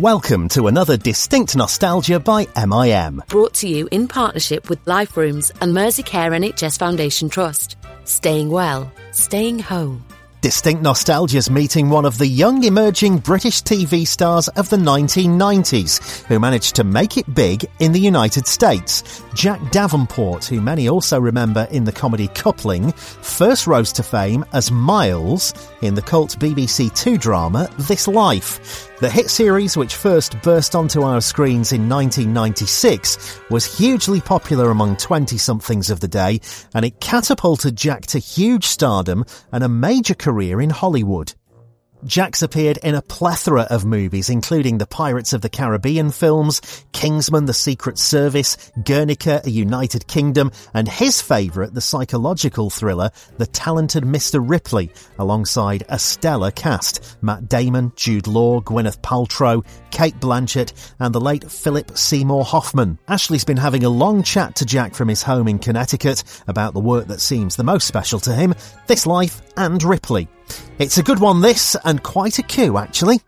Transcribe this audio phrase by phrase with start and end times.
[0.00, 3.22] Welcome to another Distinct Nostalgia by MIM.
[3.28, 7.76] Brought to you in partnership with Life Rooms and Merseycare NHS Foundation Trust.
[8.04, 10.02] Staying well, staying home.
[10.40, 16.40] Distinct Nostalgia's meeting one of the young emerging British TV stars of the 1990s who
[16.40, 19.22] managed to make it big in the United States.
[19.34, 24.70] Jack Davenport, who many also remember in the comedy Coupling, first rose to fame as
[24.70, 28.86] Miles in the cult BBC Two drama This Life.
[29.00, 34.96] The hit series, which first burst onto our screens in 1996, was hugely popular among
[34.96, 36.40] 20 somethings of the day,
[36.74, 40.29] and it catapulted Jack to huge stardom and a major career
[40.60, 41.34] in Hollywood.
[42.04, 47.44] Jack's appeared in a plethora of movies, including the Pirates of the Caribbean films, Kingsman,
[47.44, 54.04] The Secret Service, Guernica, A United Kingdom, and his favourite, the psychological thriller, The Talented
[54.04, 54.40] Mr.
[54.42, 61.20] Ripley, alongside a stellar cast, Matt Damon, Jude Law, Gwyneth Paltrow, Cate Blanchett, and the
[61.20, 62.98] late Philip Seymour Hoffman.
[63.08, 66.80] Ashley's been having a long chat to Jack from his home in Connecticut about the
[66.80, 68.54] work that seems the most special to him,
[68.86, 70.28] This Life and Ripley.
[70.78, 73.20] It's a good one, this, and quite a coup, actually.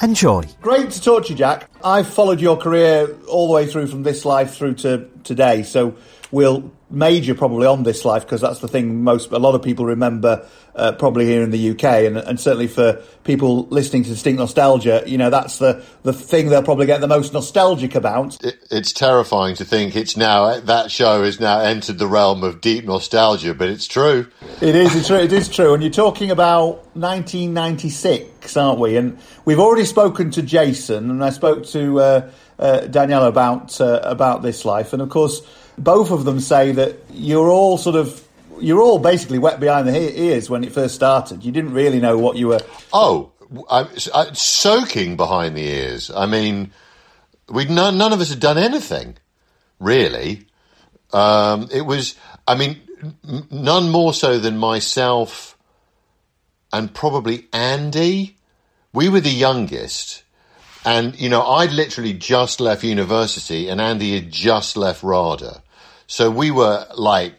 [0.00, 0.44] Enjoy.
[0.60, 1.68] Great to talk to you, Jack.
[1.84, 5.96] I've followed your career all the way through from this life through to today, so
[6.30, 9.84] we'll major probably on this life because that's the thing most a lot of people
[9.84, 14.38] remember uh, probably here in the UK and, and certainly for people listening to distinct
[14.38, 18.42] nostalgia you know that's the the thing they'll probably get the most nostalgic about.
[18.42, 22.62] It, it's terrifying to think it's now that show has now entered the realm of
[22.62, 24.26] deep nostalgia but it's true.
[24.62, 28.96] It is it's, true it is true and you're talking about 1996 aren't we?
[28.96, 34.00] And we've already spoken to Jason and I spoke to uh, uh, Danielle about uh,
[34.02, 35.42] about this life and of course
[35.78, 38.24] both of them say that you're all sort of
[38.60, 41.44] you're all basically wet behind the ears when it first started.
[41.44, 42.60] You didn't really know what you were.
[42.92, 43.32] Oh,
[43.70, 46.10] I'm, I'm soaking behind the ears.
[46.10, 46.72] I mean,
[47.48, 49.16] we none, none of us had done anything
[49.78, 50.46] really.
[51.12, 52.16] Um, it was,
[52.46, 52.80] I mean,
[53.50, 55.56] none more so than myself
[56.72, 58.36] and probably Andy.
[58.92, 60.24] We were the youngest.
[60.84, 65.62] And, you know, I'd literally just left university and Andy had just left RADA.
[66.08, 67.34] So we were like,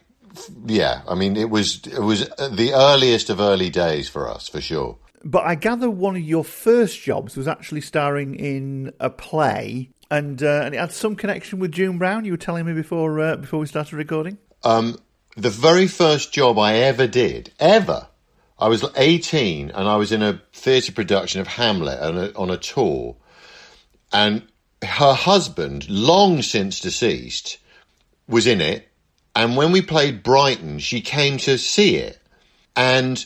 [0.66, 4.62] yeah, I mean, it was it was the earliest of early days for us, for
[4.62, 4.98] sure.
[5.24, 10.42] But I gather one of your first jobs was actually starring in a play, and
[10.42, 12.26] uh, and it had some connection with June Brown.
[12.26, 14.38] You were telling me before uh, before we started recording.
[14.64, 15.00] Um,
[15.36, 18.08] the very first job I ever did, ever,
[18.60, 22.52] I was 18 and I was in a theatre production of Hamlet on a, on
[22.52, 23.16] a tour,
[24.14, 24.44] and
[24.84, 27.58] her husband, long since deceased
[28.30, 28.88] was in it.
[29.36, 32.18] And when we played Brighton, she came to see it.
[32.76, 33.24] And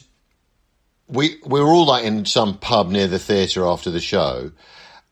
[1.08, 4.52] we, we were all like in some pub near the theatre after the show.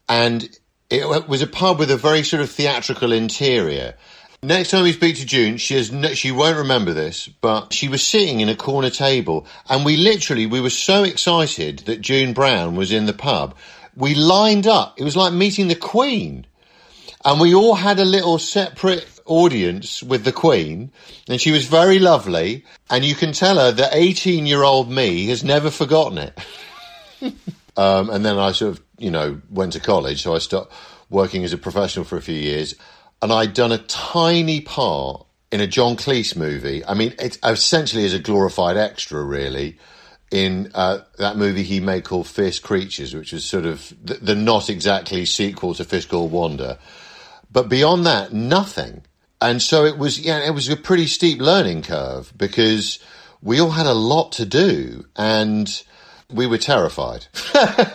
[0.10, 0.50] And
[0.90, 3.96] it was a pub with a very sort of theatrical interior.
[4.44, 7.88] Next time we speak to June, she has no, she won't remember this, but she
[7.88, 12.34] was sitting in a corner table, and we literally we were so excited that June
[12.34, 13.56] Brown was in the pub.
[13.96, 15.00] We lined up.
[15.00, 16.48] It was like meeting the Queen,
[17.24, 20.92] and we all had a little separate audience with the Queen,
[21.28, 22.66] and she was very lovely.
[22.90, 26.40] And you can tell her that 18 year old me has never forgotten it.
[27.78, 30.74] um, and then I sort of, you know, went to college, so I stopped
[31.10, 32.76] working as a professional for a few years,
[33.22, 36.84] and I'd done a tiny part in a John Cleese movie.
[36.86, 39.78] I mean, it's essentially as a glorified extra, really.
[40.32, 44.36] In uh, that movie he made called Fierce Creatures, which was sort of the, the
[44.36, 46.80] not exactly sequel to Fish Called Wanda,
[47.52, 49.04] but beyond that, nothing.
[49.40, 53.00] And so it was yeah it was a pretty steep learning curve because
[53.42, 55.84] we all had a lot to do and
[56.30, 57.26] we were terrified.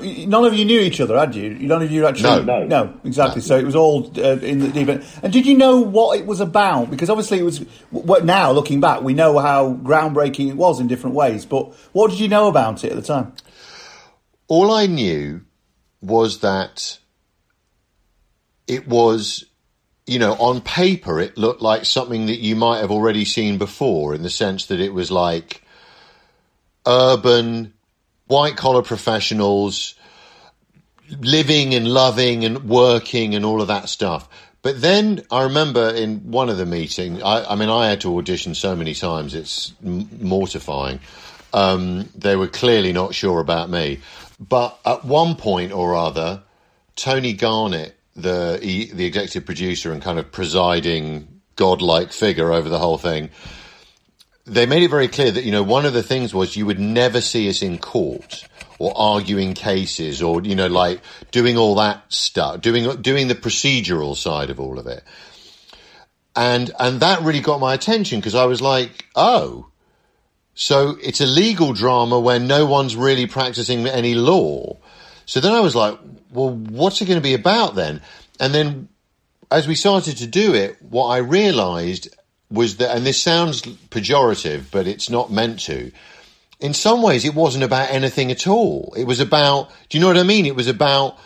[0.00, 1.50] None of you knew each other had you?
[1.50, 2.44] None of you actually?
[2.44, 2.64] No.
[2.64, 3.40] No, exactly.
[3.40, 3.46] No.
[3.46, 5.04] so it was all uh, in the deep end.
[5.22, 6.90] And did you know what it was about?
[6.90, 7.58] Because obviously it was
[7.90, 12.10] what now looking back we know how groundbreaking it was in different ways but what
[12.10, 13.32] did you know about it at the time?
[14.46, 15.42] All i knew
[16.00, 16.98] was that
[18.68, 19.44] it was
[20.08, 24.14] you know, on paper, it looked like something that you might have already seen before
[24.14, 25.62] in the sense that it was like
[26.86, 27.74] urban,
[28.26, 29.94] white collar professionals
[31.20, 34.28] living and loving and working and all of that stuff.
[34.62, 38.16] But then I remember in one of the meetings, I, I mean, I had to
[38.16, 41.00] audition so many times, it's m- mortifying.
[41.52, 44.00] Um, they were clearly not sure about me.
[44.40, 46.42] But at one point or other,
[46.96, 48.58] Tony Garnett the
[48.92, 53.30] the executive producer and kind of presiding godlike figure over the whole thing
[54.48, 56.80] they made it very clear that you know one of the things was you would
[56.80, 58.46] never see us in court
[58.78, 61.00] or arguing cases or you know like
[61.30, 65.02] doing all that stuff, doing doing the procedural side of all of it.
[66.34, 69.68] And and that really got my attention because I was like, oh,
[70.54, 74.78] so it's a legal drama where no one's really practicing any law.
[75.26, 75.98] So then I was like,
[76.32, 78.00] well, what's it going to be about then?
[78.40, 78.88] And then
[79.50, 82.14] as we started to do it, what I realized
[82.50, 85.92] was that, and this sounds pejorative, but it's not meant to.
[86.60, 88.92] In some ways, it wasn't about anything at all.
[88.96, 90.46] It was about, do you know what I mean?
[90.46, 91.18] It was about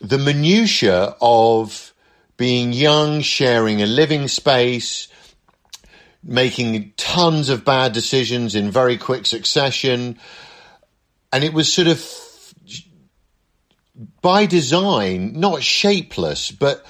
[0.00, 1.92] the minutiae of
[2.36, 5.08] being young, sharing a living space,
[6.22, 10.18] making tons of bad decisions in very quick succession.
[11.32, 11.98] And it was sort of
[14.26, 16.84] by design, not shapeless, but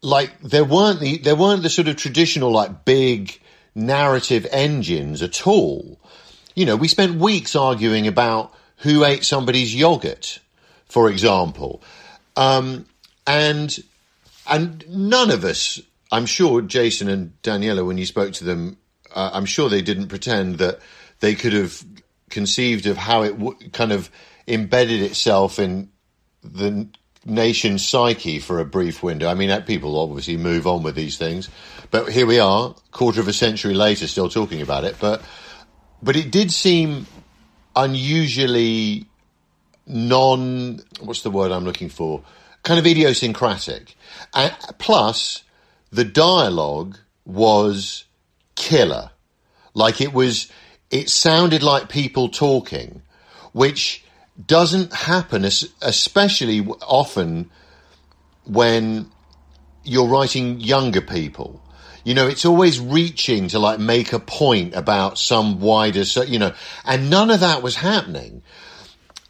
[0.00, 3.38] like there weren't the there weren't the sort of traditional like big
[3.74, 6.00] narrative engines at all.
[6.54, 10.38] You know, we spent weeks arguing about who ate somebody's yogurt,
[10.86, 11.82] for example,
[12.34, 12.86] um,
[13.26, 13.78] and
[14.48, 18.78] and none of us, I'm sure, Jason and Daniela, when you spoke to them,
[19.14, 20.78] uh, I'm sure they didn't pretend that
[21.20, 21.84] they could have
[22.30, 24.08] conceived of how it w- kind of
[24.48, 25.90] embedded itself in
[26.44, 26.86] the
[27.24, 29.28] nation's psyche for a brief window.
[29.28, 31.48] I mean, people obviously move on with these things,
[31.90, 34.96] but here we are, quarter of a century later, still talking about it.
[35.00, 35.22] But
[36.02, 37.06] but it did seem
[37.74, 39.06] unusually
[39.86, 40.80] non.
[41.00, 42.22] What's the word I'm looking for?
[42.62, 43.96] Kind of idiosyncratic.
[44.34, 45.44] And plus,
[45.90, 48.04] the dialogue was
[48.54, 49.10] killer.
[49.74, 50.50] Like it was,
[50.90, 53.02] it sounded like people talking,
[53.52, 54.03] which
[54.46, 57.50] doesn't happen, especially often
[58.44, 59.10] when
[59.84, 61.62] you're writing younger people.
[62.04, 66.52] You know, it's always reaching to like make a point about some wider, you know,
[66.84, 68.42] and none of that was happening.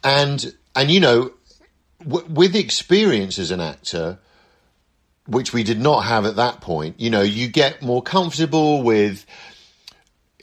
[0.03, 1.31] And, and, you know,
[1.99, 4.19] w- with experience as an actor,
[5.25, 9.25] which we did not have at that point, you know, you get more comfortable with,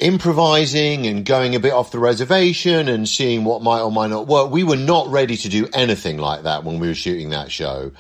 [0.03, 4.27] improvising and going a bit off the reservation and seeing what might or might not
[4.27, 4.51] work.
[4.51, 7.93] We were not ready to do anything like that when we were shooting that show.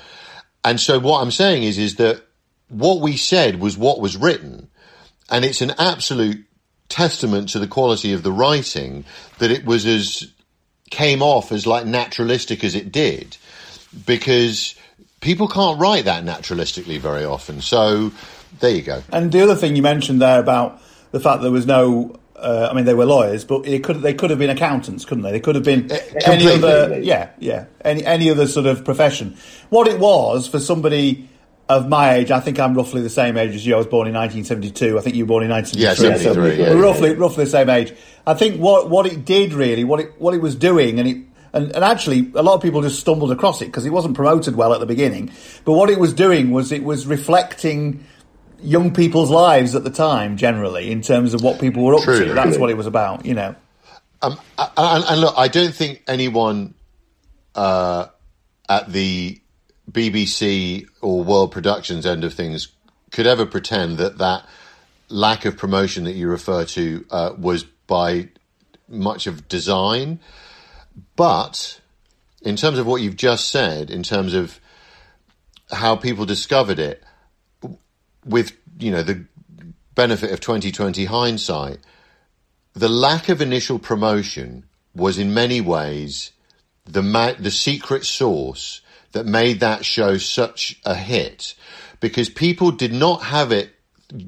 [0.64, 2.22] And so what I'm saying is, is that
[2.68, 4.68] what we said was what was written.
[5.30, 6.44] And it's an absolute
[6.88, 9.04] testament to the quality of the writing
[9.38, 10.30] that it was as
[10.90, 13.36] came off as like naturalistic as it did
[14.04, 14.74] because
[15.20, 17.62] people can't write that naturalistically very often.
[17.62, 18.12] So
[18.60, 19.02] there you go.
[19.10, 20.82] And the other thing you mentioned there about
[21.12, 22.18] the fact there was no.
[22.34, 25.22] Uh, I mean, they were lawyers, but it could they could have been accountants, couldn't
[25.22, 25.30] they?
[25.30, 29.36] They could have been uh, any other, yeah, yeah, any any other sort of profession.
[29.68, 31.28] What it was for somebody
[31.68, 33.74] of my age, I think I'm roughly the same age as you.
[33.74, 34.98] I was born in 1972.
[34.98, 36.08] I think you were born in 1973.
[36.08, 36.56] Yeah, 73.
[36.56, 37.16] So yeah, roughly, yeah.
[37.16, 37.94] roughly the same age.
[38.26, 41.18] I think what what it did really, what it what it was doing, and it
[41.52, 44.56] and, and actually a lot of people just stumbled across it because it wasn't promoted
[44.56, 45.30] well at the beginning.
[45.64, 48.04] But what it was doing was it was reflecting
[48.62, 52.26] young people's lives at the time, generally, in terms of what people were up True,
[52.26, 52.34] to.
[52.34, 53.54] That's what it was about, you know.
[54.22, 56.74] Um, and, and, look, I don't think anyone
[57.54, 58.06] uh,
[58.68, 59.40] at the
[59.90, 62.68] BBC or World Productions end of things
[63.10, 64.46] could ever pretend that that
[65.08, 68.28] lack of promotion that you refer to uh, was by
[68.88, 70.20] much of design.
[71.16, 71.80] But
[72.42, 74.60] in terms of what you've just said, in terms of
[75.70, 77.02] how people discovered it,
[78.24, 79.24] with you know the
[79.94, 81.78] benefit of 2020 hindsight,
[82.74, 84.64] the lack of initial promotion
[84.94, 86.32] was in many ways
[86.84, 88.80] the ma- the secret sauce
[89.12, 91.54] that made that show such a hit
[92.00, 93.70] because people did not have it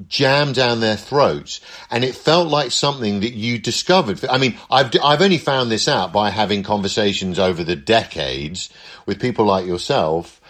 [0.07, 1.61] jammed down their throats
[1.91, 4.23] and it felt like something that you discovered.
[4.25, 8.69] I mean i've i've only found this out by having conversations over the decades
[9.05, 10.41] with people like yourself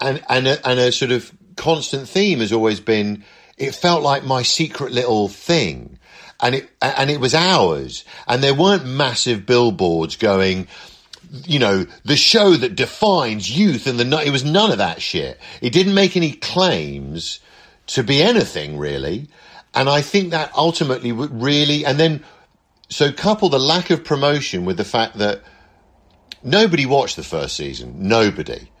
[0.00, 3.24] and and a, and a sort of constant theme has always been
[3.56, 5.98] it felt like my secret little thing.
[6.40, 8.04] And it and it was ours.
[8.26, 10.68] And there weren't massive billboards going
[11.46, 15.40] you know the show that defines youth and the it was none of that shit.
[15.60, 17.40] It didn't make any claims
[17.88, 19.28] to be anything really.
[19.74, 22.24] And i think that ultimately would really and then
[22.90, 25.42] so couple the lack of promotion with the fact that
[26.42, 28.08] nobody watched the first season.
[28.08, 28.71] Nobody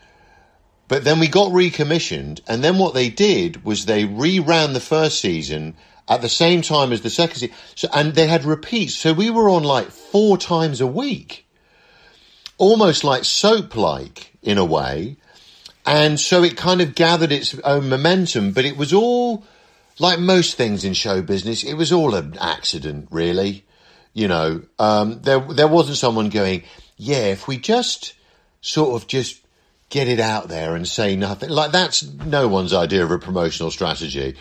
[0.92, 5.22] but then we got recommissioned, and then what they did was they reran the first
[5.22, 5.74] season
[6.06, 7.56] at the same time as the second season.
[7.74, 8.94] So, and they had repeats.
[8.94, 11.46] So we were on like four times a week,
[12.58, 15.16] almost like soap like in a way.
[15.86, 19.44] And so it kind of gathered its own momentum, but it was all
[19.98, 23.64] like most things in show business, it was all an accident, really.
[24.12, 26.64] You know, um, there there wasn't someone going,
[26.98, 28.12] yeah, if we just
[28.60, 29.41] sort of just
[29.92, 31.50] get it out there and say nothing.
[31.50, 34.34] Like that's no one's idea of a promotional strategy,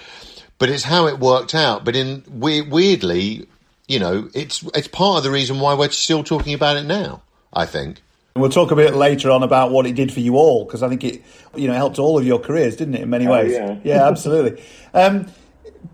[0.57, 1.83] but it's how it worked out.
[1.83, 3.47] But in weirdly,
[3.87, 7.21] you know, it's it's part of the reason why we're still talking about it now.
[7.53, 8.01] I think.
[8.33, 10.87] We'll talk a bit later on about what it did for you all because I
[10.87, 11.21] think it,
[11.53, 13.01] you know, helped all of your careers, didn't it?
[13.01, 13.51] In many oh, ways.
[13.51, 14.63] Yeah, yeah absolutely.
[14.93, 15.27] Um,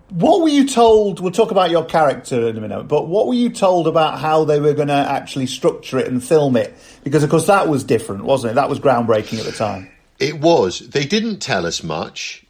[0.09, 1.19] what were you told?
[1.19, 4.45] We'll talk about your character in a minute, but what were you told about how
[4.45, 6.73] they were going to actually structure it and film it?
[7.03, 8.55] Because, of course, that was different, wasn't it?
[8.55, 9.89] That was groundbreaking at the time.
[10.19, 10.79] It was.
[10.79, 12.45] They didn't tell us much,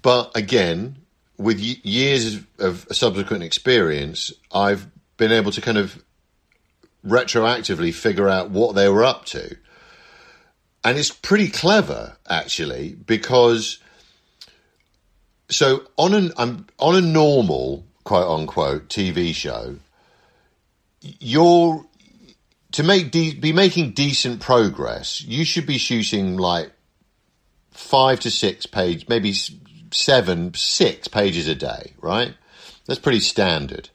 [0.00, 0.96] but again,
[1.36, 6.02] with years of subsequent experience, I've been able to kind of
[7.06, 9.56] retroactively figure out what they were up to.
[10.84, 13.78] And it's pretty clever, actually, because
[15.52, 19.76] so on an um, on a normal quote unquote TV show,
[21.00, 21.84] you're
[22.72, 25.20] to make de- be making decent progress.
[25.22, 26.72] You should be shooting like
[27.70, 29.34] five to six pages, maybe
[29.92, 32.34] seven, six pages a day, right?
[32.86, 33.90] That's pretty standard.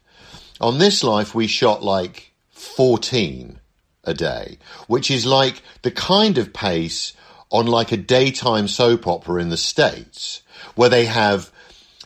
[0.60, 3.60] On this life, we shot like 14
[4.04, 7.12] a day, which is like the kind of pace
[7.50, 10.42] on like a daytime soap opera in the States
[10.74, 11.50] where they have,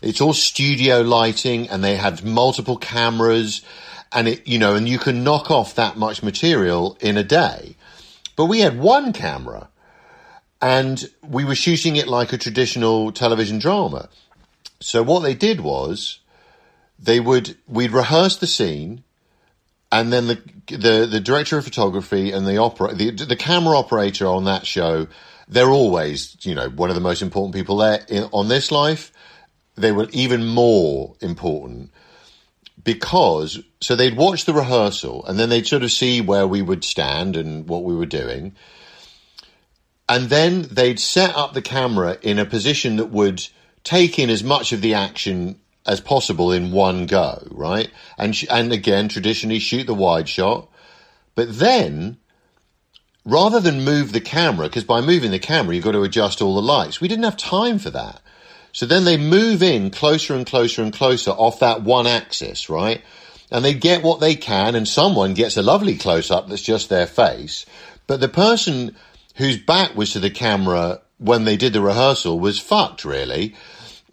[0.01, 3.63] it's all studio lighting and they have multiple cameras
[4.13, 7.77] and it, you know, and you can knock off that much material in a day.
[8.37, 9.69] But we had one camera
[10.61, 14.09] and we were shooting it like a traditional television drama.
[14.81, 16.19] So what they did was
[16.99, 19.05] they would, we'd rehearse the scene
[19.93, 24.27] and then the the the director of photography and the opera the the camera operator
[24.27, 25.07] on that show
[25.53, 29.13] they're always you know one of the most important people there in, on this life.
[29.75, 31.93] They were even more important
[32.85, 36.85] because so they'd watch the rehearsal and then they'd sort of see where we would
[36.85, 38.55] stand and what we were doing.
[40.09, 43.47] And then they'd set up the camera in a position that would
[43.85, 47.91] take in as much of the action as possible in one go, right?
[48.19, 50.69] And sh- and again, traditionally shoot the wide shot,
[51.35, 52.19] but then
[53.25, 56.55] rather than move the camera, because by moving the camera you've got to adjust all
[56.55, 57.01] the lights.
[57.01, 58.21] We didn't have time for that,
[58.73, 63.03] so then they move in closer and closer and closer off that one axis, right?
[63.51, 66.89] And they get what they can, and someone gets a lovely close up that's just
[66.89, 67.67] their face,
[68.07, 68.97] but the person
[69.37, 73.55] whose back was to the camera when they did the rehearsal was fucked, really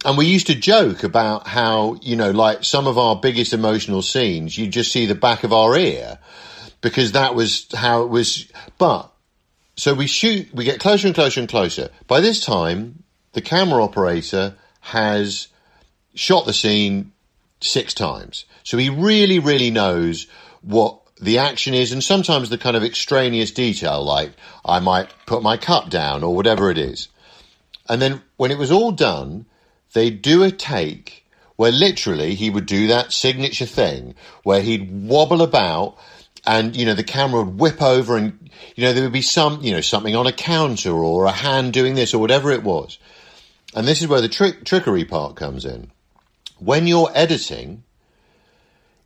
[0.05, 4.01] and we used to joke about how, you know, like some of our biggest emotional
[4.01, 6.19] scenes, you just see the back of our ear
[6.81, 8.51] because that was how it was.
[8.77, 9.11] But
[9.75, 11.89] so we shoot, we get closer and closer and closer.
[12.07, 15.47] By this time, the camera operator has
[16.15, 17.11] shot the scene
[17.61, 18.45] six times.
[18.63, 20.27] So he really, really knows
[20.61, 24.31] what the action is and sometimes the kind of extraneous detail, like
[24.63, 27.09] I might put my cup down or whatever it is.
[27.87, 29.45] And then when it was all done,
[29.93, 35.41] they do a take where literally he would do that signature thing where he'd wobble
[35.41, 35.97] about
[36.45, 39.61] and you know the camera would whip over and you know there would be some
[39.61, 42.97] you know something on a counter or a hand doing this or whatever it was.
[43.75, 45.91] And this is where the trick trickery part comes in.
[46.57, 47.83] When you're editing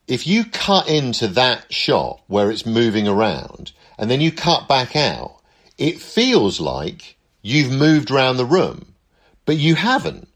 [0.05, 4.95] if you cut into that shot where it's moving around and then you cut back
[4.95, 5.37] out
[5.77, 8.93] it feels like you've moved around the room
[9.45, 10.27] but you haven't.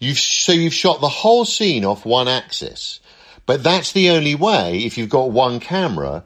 [0.00, 3.00] You've, so you've shot the whole scene off one axis.
[3.46, 6.24] But that's the only way, if you've got one camera,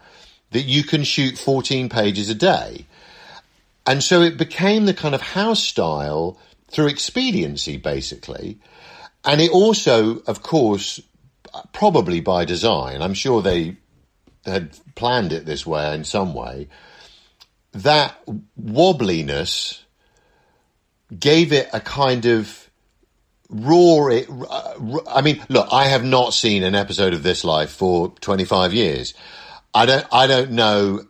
[0.50, 2.86] that you can shoot 14 pages a day.
[3.86, 6.38] And so it became the kind of house style
[6.70, 8.58] through expediency, basically.
[9.24, 11.00] And it also, of course,
[11.72, 13.76] probably by design, I'm sure they
[14.44, 16.68] had planned it this way in some way,
[17.72, 18.16] that
[18.60, 19.80] wobbliness
[21.18, 22.70] gave it a kind of
[23.54, 24.28] raw it.
[24.28, 28.74] Uh, I mean, look, I have not seen an episode of This Life for 25
[28.74, 29.14] years.
[29.72, 30.06] I don't.
[30.12, 31.06] I don't know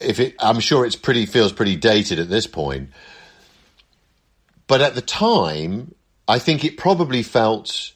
[0.00, 0.34] if it.
[0.38, 2.90] I'm sure it's pretty feels pretty dated at this point.
[4.66, 5.94] But at the time,
[6.26, 7.92] I think it probably felt.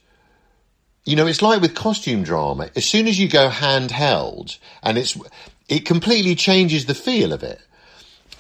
[1.05, 2.71] You know, it's like with costume drama.
[2.76, 5.17] As soon as you go handheld, and it's
[5.69, 7.61] it completely changes the feel of it.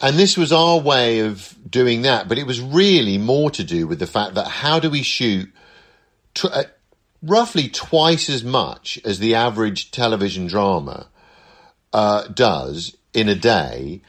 [0.00, 3.86] And this was our way of doing that, but it was really more to do
[3.86, 5.50] with the fact that how do we shoot
[6.44, 6.64] uh,
[7.22, 11.08] roughly twice as much as the average television drama
[11.92, 14.02] uh, does in a day,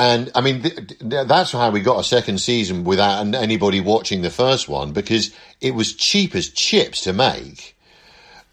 [0.00, 4.22] and I mean, th- th- that's how we got a second season without anybody watching
[4.22, 7.76] the first one because it was cheap as chips to make.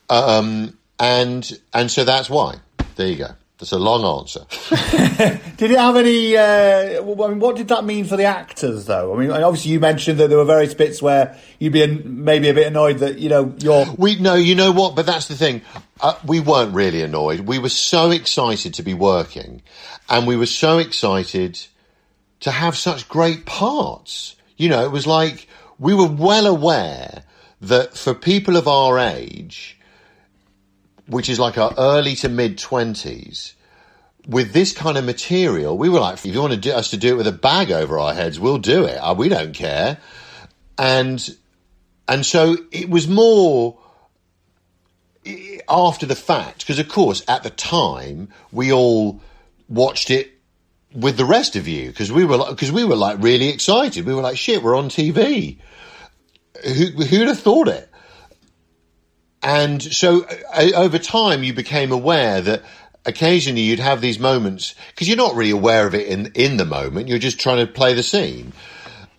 [0.10, 2.56] Um, and and so that's why.
[2.98, 3.30] There you go.
[3.60, 4.46] That's a long answer.
[5.58, 6.38] Did it have any?
[6.38, 9.16] Uh, I mean, what did that mean for the actors, though?
[9.16, 12.50] I mean, obviously you mentioned that there were various bits where you'd be an- maybe
[12.50, 13.88] a bit annoyed that you know you're.
[13.98, 14.96] We no, you know what?
[14.96, 15.64] But that's the thing.
[16.00, 17.42] Uh, we weren't really annoyed.
[17.42, 19.64] We were so excited to be working,
[20.08, 21.60] and we were so excited
[22.42, 24.36] to have such great parts.
[24.56, 25.48] You know, it was like
[25.80, 27.24] we were well aware
[27.62, 29.77] that for people of our age,
[31.08, 33.54] which is like our early to mid twenties,
[34.28, 36.98] with this kind of material, we were like, if you want to do, us to
[36.98, 38.98] do it with a bag over our heads, we'll do it.
[38.98, 39.98] Uh, We don't care.
[40.78, 41.36] And
[42.08, 43.78] and so it was more
[45.68, 49.22] after the fact, because of course at the time we all
[49.68, 50.32] watched it
[50.94, 54.06] with the rest of you because we were because we were like really excited.
[54.06, 55.58] We were like, shit, we're on TV.
[56.64, 57.90] Who who'd have thought it?
[59.48, 62.64] And so uh, over time, you became aware that
[63.06, 66.66] occasionally you'd have these moments because you're not really aware of it in in the
[66.66, 67.08] moment.
[67.08, 68.52] You're just trying to play the scene.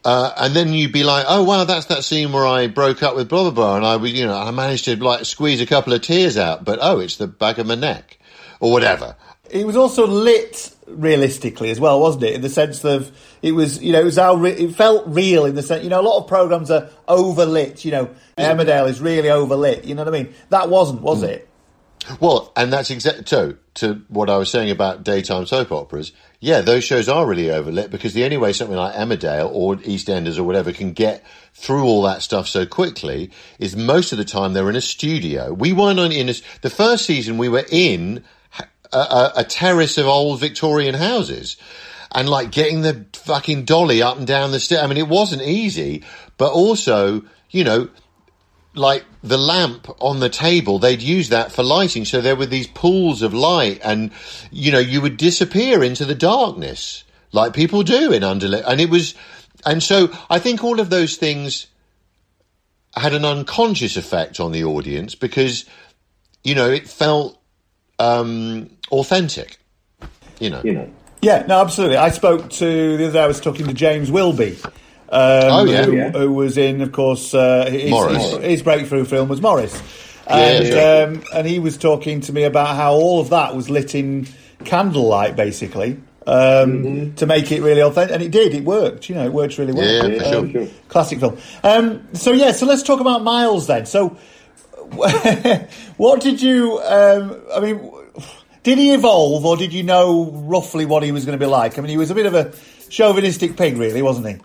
[0.04, 3.16] Uh, and then you'd be like, "Oh wow, that's that scene where I broke up
[3.16, 5.66] with blah blah blah," and I was, you know, I managed to like squeeze a
[5.66, 8.18] couple of tears out, but oh, it's the back of my neck,
[8.61, 9.16] or whatever.
[9.50, 12.35] It was also lit realistically as well, wasn't it?
[12.35, 13.11] In the sense of
[13.42, 15.85] it was, you know, it was how re- it felt real in the sense.
[15.85, 17.85] You know, a lot of programs are overlit.
[17.85, 19.87] You know, Emmerdale is really overlit.
[19.87, 20.35] You know what I mean?
[20.50, 21.28] That wasn't, was mm.
[21.28, 21.49] it?
[22.21, 26.12] Well, and that's exactly so to what I was saying about daytime soap operas.
[26.40, 30.38] Yeah, those shows are really overlit because the only way something like Emmerdale or EastEnders
[30.38, 34.52] or whatever can get through all that stuff so quickly is most of the time
[34.52, 35.52] they're in a studio.
[35.52, 37.38] We weren't on in a, the first season.
[37.38, 38.25] We were in
[38.92, 41.57] a, a, terrace of old Victorian houses.
[42.11, 44.83] And like getting the fucking dolly up and down the stairs.
[44.83, 46.04] I mean, it wasn't easy,
[46.38, 47.90] but also, you know,
[48.75, 52.04] like the lamp on the table, they'd use that for lighting.
[52.04, 54.11] So there were these pools of light and,
[54.50, 58.64] you know, you would disappear into the darkness like people do in underlit.
[58.66, 59.14] And it was,
[59.66, 61.66] and so I think all of those things
[62.96, 65.64] had an unconscious effect on the audience because,
[66.42, 67.40] you know, it felt,
[67.98, 69.59] um, authentic,
[70.40, 70.61] you know.
[70.64, 70.90] You know.
[71.20, 71.96] Yeah, no, absolutely.
[71.96, 73.22] I spoke to the other day.
[73.22, 74.57] I was talking to James Wilby.
[74.62, 74.70] Um,
[75.11, 75.85] Oh, yeah.
[75.85, 76.11] who, Yeah.
[76.12, 78.31] who was in, of course, uh, his, Maurice.
[78.35, 79.81] his, his breakthrough film was Maurice,
[80.27, 81.07] and yeah.
[81.09, 84.29] um, and he was talking to me about how all of that was lit in
[84.64, 88.55] candlelight, basically, um, to make it really authentic, and it did.
[88.55, 89.09] It worked.
[89.09, 90.11] You know, it worked really well.
[90.11, 90.68] Yeah, for sure.
[90.88, 91.38] Classic film.
[91.64, 93.87] Um, so yeah, so let's talk about Miles then.
[93.87, 94.18] So,
[95.96, 96.79] what did you?
[96.81, 97.90] Um, I mean,
[98.68, 101.78] did he evolve, or did you know roughly what he was going to be like?
[101.78, 102.52] I mean, he was a bit of a
[102.90, 104.37] chauvinistic pig, really, wasn't he?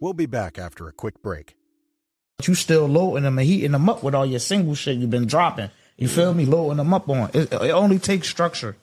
[0.00, 1.56] We'll be back after a quick break.
[2.42, 5.26] you still loading them and heating them up with all your single shit you've been
[5.26, 5.68] dropping.
[5.98, 6.46] You feel me?
[6.46, 7.28] Loading them up on.
[7.34, 8.76] It, it only takes structure.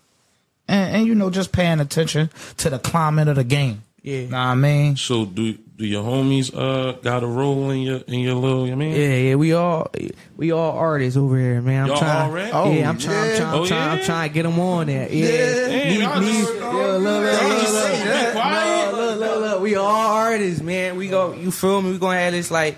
[0.67, 3.81] And, and, you know, just paying attention to the climate of the game.
[4.03, 4.27] Yeah.
[4.27, 4.95] Know what I mean?
[4.95, 8.75] So do do your homies uh got a role in your in your little you
[8.75, 8.95] mean?
[8.95, 9.89] Yeah, yeah, we all
[10.37, 11.83] we all artists over here, man.
[11.83, 12.21] I'm Y'all trying.
[12.27, 12.51] all rap?
[12.75, 13.31] yeah, I'm trying.
[13.31, 13.53] I'm trying.
[13.53, 13.89] I'm Oh, trying.
[13.99, 15.11] I'm trying to get them on there.
[15.11, 19.19] Yeah, Damn, Need- y'all need- just- yeah, look, look, look, look, look, look, no, look,
[19.19, 19.61] look, look.
[19.61, 20.95] We all artists, man.
[20.97, 21.33] We go.
[21.33, 21.91] You feel me?
[21.93, 22.77] We gonna have this like.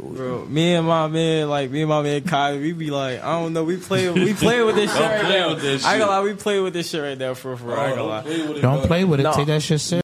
[0.00, 3.38] Bro, me and my man, like me and my man Kyle, we be like, I
[3.40, 5.48] don't know, we play, we play with this shit Don't right play now.
[5.50, 6.08] with this I ain't shit.
[6.08, 7.78] gonna lie, we play with this shit right now for for.
[7.78, 8.22] I ain't gonna lie.
[8.24, 8.86] with it, Don't bud.
[8.88, 9.22] play with it.
[9.22, 9.32] No.
[9.34, 10.02] Take that shit serious.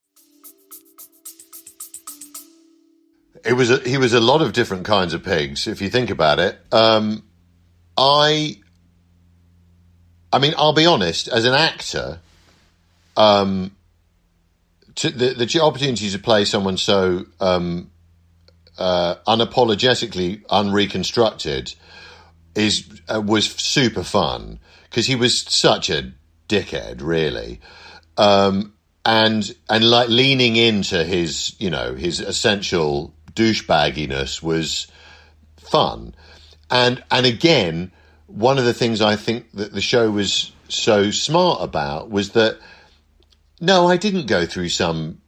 [3.45, 6.11] It was a, he was a lot of different kinds of pigs, if you think
[6.11, 6.59] about it.
[6.71, 7.25] Um,
[7.97, 8.59] I,
[10.33, 11.29] I mean, I'll be honest.
[11.29, 12.21] As an actor,
[13.17, 13.75] um,
[14.97, 17.91] to, the the opportunity to play someone so um,
[18.79, 21.75] uh, unapologetically unreconstructed
[22.55, 26.13] is uh, was super fun because he was such a
[26.49, 27.61] dickhead, really.
[28.17, 28.75] Um,
[29.05, 34.87] and and like leaning into his you know his essential douchebagginess was
[35.57, 36.15] fun.
[36.71, 37.93] And and again
[38.33, 42.59] one of the things i think that the show was so smart about was that
[43.61, 45.21] no i didn't go through some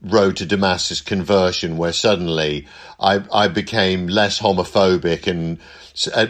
[0.00, 2.66] road to damascus conversion where suddenly
[3.00, 5.58] i i became less homophobic and
[6.14, 6.26] uh,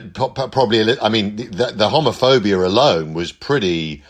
[0.49, 4.03] probably i mean the, the homophobia alone was pretty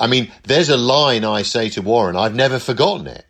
[0.00, 3.26] I mean, there's a line I say to Warren, I've never forgotten it,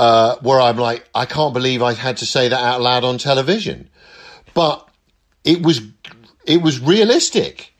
[0.00, 3.18] uh, where I'm like, I can't believe I had to say that out loud on
[3.18, 3.90] television.
[4.54, 4.88] But
[5.44, 5.82] it was,
[6.46, 7.74] it was realistic,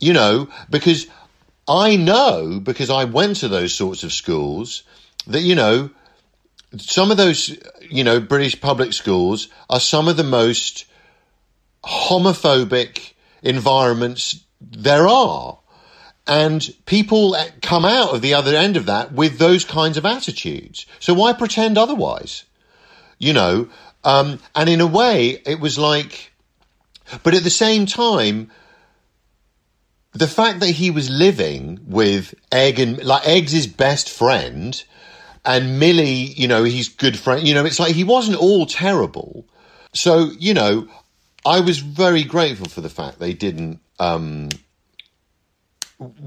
[0.00, 1.06] you know, because
[1.68, 4.82] I know because I went to those sorts of schools
[5.28, 5.90] that, you know,
[6.78, 10.84] some of those, you know, British public schools are some of the most
[11.84, 13.12] homophobic
[13.44, 15.60] environments there are.
[16.26, 20.86] And people come out of the other end of that with those kinds of attitudes.
[20.98, 22.44] So why pretend otherwise?
[23.18, 23.68] You know,
[24.06, 26.32] um, and in a way, it was like,
[27.22, 28.50] but at the same time,
[30.12, 34.82] the fact that he was living with Egg and like Egg's his best friend,
[35.44, 37.46] and Millie, you know, he's good friend.
[37.46, 39.46] You know, it's like he wasn't all terrible.
[39.92, 40.88] So you know,
[41.44, 44.48] I was very grateful for the fact they didn't um,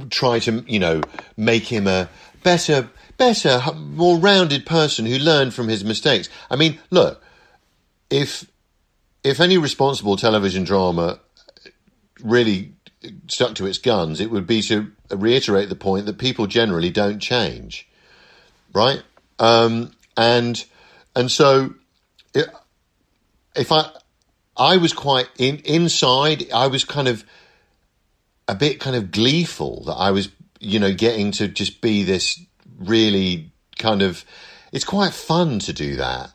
[0.10, 1.02] try to, you know,
[1.38, 2.10] make him a
[2.44, 6.30] better, better, more rounded person who learned from his mistakes.
[6.50, 7.24] I mean, look,
[8.10, 8.50] if
[9.24, 11.20] if any responsible television drama
[12.22, 12.74] really
[13.28, 17.20] stuck to its guns, it would be to reiterate the point that people generally don't
[17.20, 17.88] change,
[18.74, 19.04] right?
[19.38, 20.64] Um, and
[21.16, 21.76] and so,
[22.34, 23.92] if I
[24.58, 27.24] I was quite in, inside, I was kind of
[28.50, 32.42] a bit kind of gleeful that I was, you know, getting to just be this
[32.80, 34.26] really kind of.
[34.72, 36.32] It's quite fun to do that.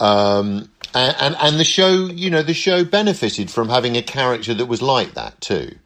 [0.00, 4.54] Um, and, and, and the show, you know, the show benefited from having a character
[4.54, 5.76] that was like that too,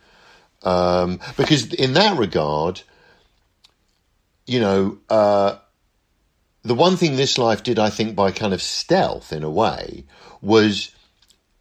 [0.62, 2.82] um, because in that regard,
[4.46, 5.56] you know, uh,
[6.62, 10.04] the one thing this life did, I think, by kind of stealth in a way,
[10.40, 10.93] was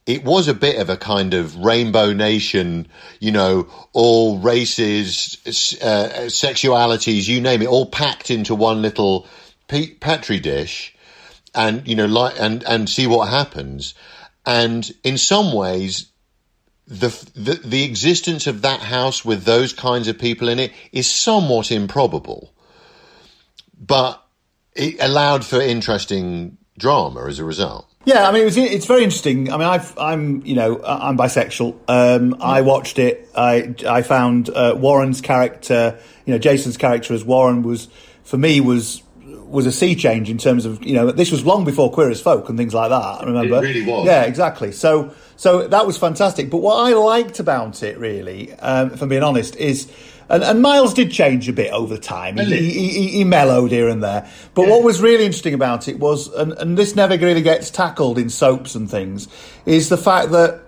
[0.06, 2.88] it was a bit of a kind of rainbow nation,
[3.20, 5.38] you know, all races,
[5.82, 9.28] uh, sexualities, you name it, all packed into one little
[9.68, 10.94] petri dish,
[11.56, 13.94] and you know, like and and see what happens.
[14.46, 16.12] And in some ways,
[16.86, 21.10] the, the the existence of that house with those kinds of people in it is
[21.10, 22.54] somewhat improbable,
[23.80, 24.22] but
[24.74, 27.88] it allowed for interesting drama as a result.
[28.06, 29.52] Yeah, I mean, it was, it's very interesting.
[29.52, 31.76] I mean, I've, I'm, you know, I'm bisexual.
[31.88, 33.30] Um, I watched it.
[33.36, 37.88] I, I found uh, Warren's character, you know, Jason's character as Warren was,
[38.24, 39.02] for me, was
[39.54, 42.20] was a sea change in terms of, you know, this was long before Queer as
[42.20, 42.96] Folk and things like that.
[42.96, 43.58] I remember.
[43.58, 44.04] It really was.
[44.06, 44.72] Yeah, exactly.
[44.72, 46.50] So, so that was fantastic.
[46.50, 49.92] But what I liked about it, really, um, if I'm being honest, is
[50.30, 52.38] and, and Miles did change a bit over time.
[52.38, 54.30] He, he, he, he mellowed here and there.
[54.54, 54.70] But yeah.
[54.70, 58.30] what was really interesting about it was, and, and this never really gets tackled in
[58.30, 59.28] soaps and things,
[59.66, 60.62] is the fact that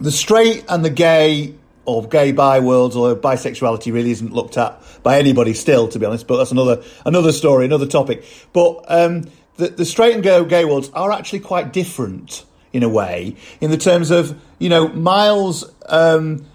[0.00, 4.80] the straight and the gay or gay bi worlds or bisexuality really isn't looked at
[5.02, 6.26] by anybody still, to be honest.
[6.26, 8.24] But that's another another story, another topic.
[8.52, 9.24] But um,
[9.56, 13.70] the, the straight and gay, gay worlds are actually quite different in a way, in
[13.70, 15.70] the terms of you know Miles.
[15.86, 16.46] Um,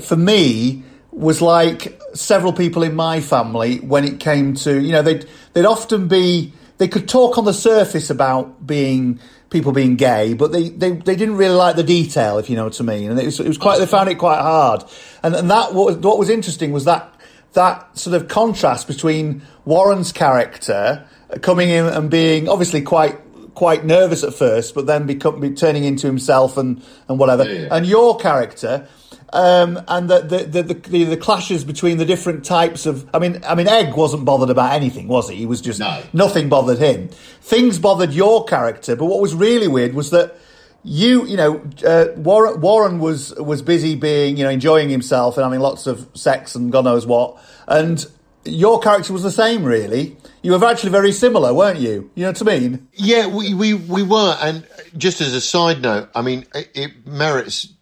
[0.00, 0.82] for me,
[1.14, 5.64] was like several people in my family when it came to you know they'd they'd
[5.64, 9.20] often be they could talk on the surface about being
[9.54, 12.64] people being gay, but they, they, they didn't really like the detail, if you know
[12.64, 13.12] what I mean.
[13.12, 14.82] And it was, it was quite they found it quite hard.
[15.22, 17.14] And and that what, what was interesting was that
[17.52, 21.06] that sort of contrast between Warren's character
[21.40, 23.16] coming in and being obviously quite
[23.54, 27.68] quite nervous at first, but then become, turning into himself and and whatever, yeah.
[27.70, 28.88] and your character
[29.34, 33.08] um, and the the, the the, the clashes between the different types of.
[33.12, 35.36] I mean, I mean, Egg wasn't bothered about anything, was he?
[35.36, 36.02] He was just no.
[36.12, 37.08] nothing bothered him.
[37.40, 40.36] Things bothered your character, but what was really weird was that
[40.84, 45.42] you, you know, uh, Warren, Warren was was busy being, you know, enjoying himself and
[45.42, 48.06] having lots of sex and God knows what, and
[48.44, 50.16] your character was the same, really.
[50.42, 52.10] You were actually very similar, weren't you?
[52.14, 52.88] You know what I mean?
[52.92, 54.36] Yeah, we we, we were.
[54.40, 54.64] And
[54.96, 57.72] just as a side note, I mean, it, it merits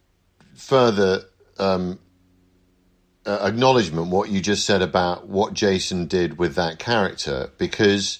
[0.55, 1.25] further
[1.63, 1.99] um,
[3.25, 8.19] uh, acknowledgement what you just said about what Jason did with that character because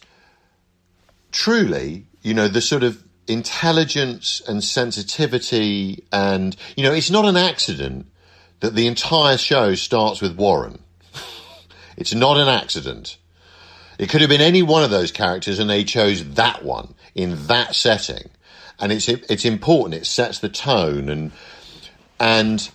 [1.33, 7.37] truly, you know, the sort of intelligence and sensitivity and you know, it's not an
[7.37, 8.07] accident
[8.61, 10.81] that the entire show starts with Warren.
[11.97, 13.17] it's not an accident.
[13.99, 17.47] It could have been any one of those characters and they chose that one in
[17.49, 18.31] that setting.
[18.79, 19.95] And it's it's important.
[19.95, 21.33] It sets the tone and
[22.19, 22.71] and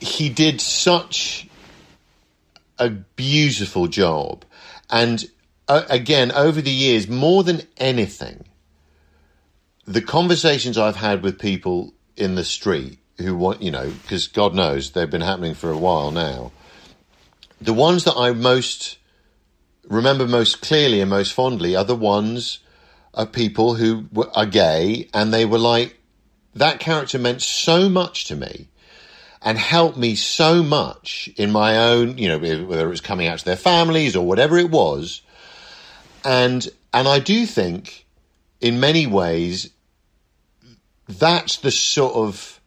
[0.00, 1.48] he did such
[2.78, 4.44] a beautiful job.
[4.90, 5.24] And
[5.66, 8.44] uh, again, over the years, more than anything,
[9.86, 14.54] the conversations I've had with people in the street who want, you know, because God
[14.54, 16.52] knows they've been happening for a while now,
[17.60, 18.98] the ones that I most
[19.88, 22.60] remember most clearly and most fondly are the ones
[23.14, 25.98] of people who are gay and they were like,
[26.54, 28.68] that character meant so much to me
[29.42, 33.38] and helped me so much in my own, you know, whether it was coming out
[33.38, 35.22] to their families or whatever it was.
[36.24, 38.06] And and I do think,
[38.60, 39.70] in many ways,
[41.08, 42.60] that's the sort of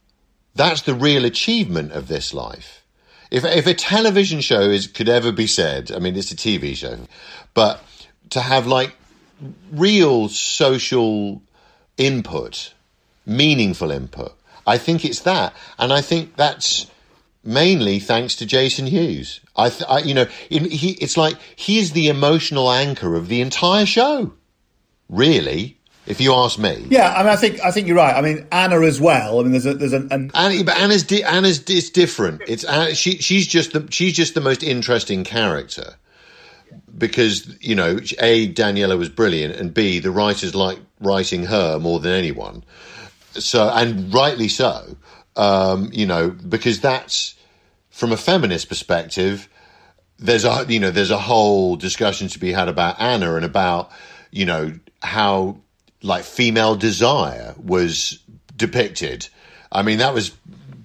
[0.56, 2.84] that's the real achievement of this life.
[3.30, 6.76] If if a television show is could ever be said, I mean, it's a TV
[6.76, 6.98] show,
[7.54, 7.84] but
[8.32, 8.96] to have like
[9.72, 11.42] real social
[11.98, 12.74] input,
[13.26, 14.36] meaningful input.
[14.66, 16.88] I think it's that, and I think that's
[17.44, 19.40] mainly thanks to Jason Hughes.
[19.56, 23.42] I, th- I you know, in, he, it's like he's the emotional anchor of the
[23.42, 24.34] entire show.
[25.10, 26.86] Really, if you ask me.
[26.90, 28.16] Yeah, I mean, I think I think you're right.
[28.16, 29.40] I mean, Anna as well.
[29.40, 32.42] I mean, there's a there's an, an Anna, but Anna's di- Anna's it's different.
[32.48, 35.96] It's Anna, she she's just the she's just the most interesting character
[36.98, 42.00] because you know a Daniela was brilliant and b the writers like writing her more
[42.00, 42.64] than anyone.
[43.34, 44.98] So and rightly so.
[45.36, 47.36] Um, you know because that's
[47.90, 49.48] from a feminist perspective.
[50.18, 53.92] There's a you know there's a whole discussion to be had about Anna and about
[54.32, 55.58] you know how
[56.02, 58.20] like female desire was
[58.56, 59.28] depicted.
[59.72, 60.32] I mean that was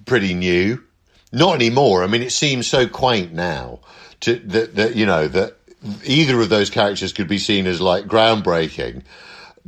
[0.05, 0.83] pretty new.
[1.31, 2.03] Not anymore.
[2.03, 3.79] I mean it seems so quaint now
[4.21, 5.57] to that that you know that
[6.03, 9.03] either of those characters could be seen as like groundbreaking,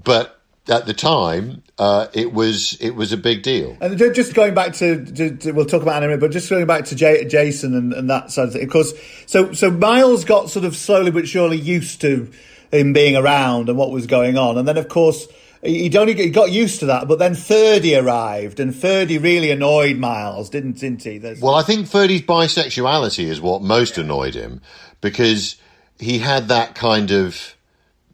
[0.02, 0.39] but
[0.70, 3.78] at the time, uh, it was it was a big deal.
[3.82, 6.86] And just going back to, to, to we'll talk about anime, but just going back
[6.86, 8.64] to J- Jason and, and that side of thing.
[8.64, 8.94] Of course,
[9.26, 12.32] so so Miles got sort of slowly but surely used to
[12.72, 15.28] him being around and what was going on, and then of course.
[15.62, 19.98] He'd only he got used to that, but then Ferdy arrived, and Ferdy really annoyed
[19.98, 21.18] Miles, didn't, didn't he?
[21.18, 21.42] There's...
[21.42, 24.62] Well, I think Ferdy's bisexuality is what most annoyed him
[25.02, 25.58] because
[26.00, 27.58] he had that kind of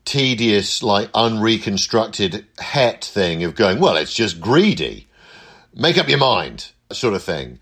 [0.05, 5.07] tedious, like unreconstructed het thing of going, well, it's just greedy.
[5.73, 7.59] Make up your mind, sort of thing.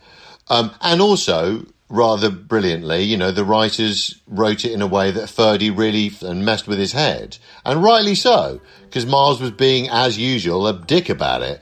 [0.49, 5.29] Um, and also, rather brilliantly, you know, the writers wrote it in a way that
[5.29, 7.38] Ferdy really and messed with his head.
[7.65, 11.62] And rightly so, because Miles was being, as usual, a dick about it.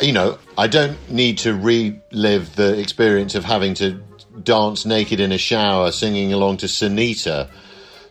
[0.00, 4.00] You know, I don't need to relive the experience of having to
[4.42, 7.48] dance naked in a shower singing along to Sunita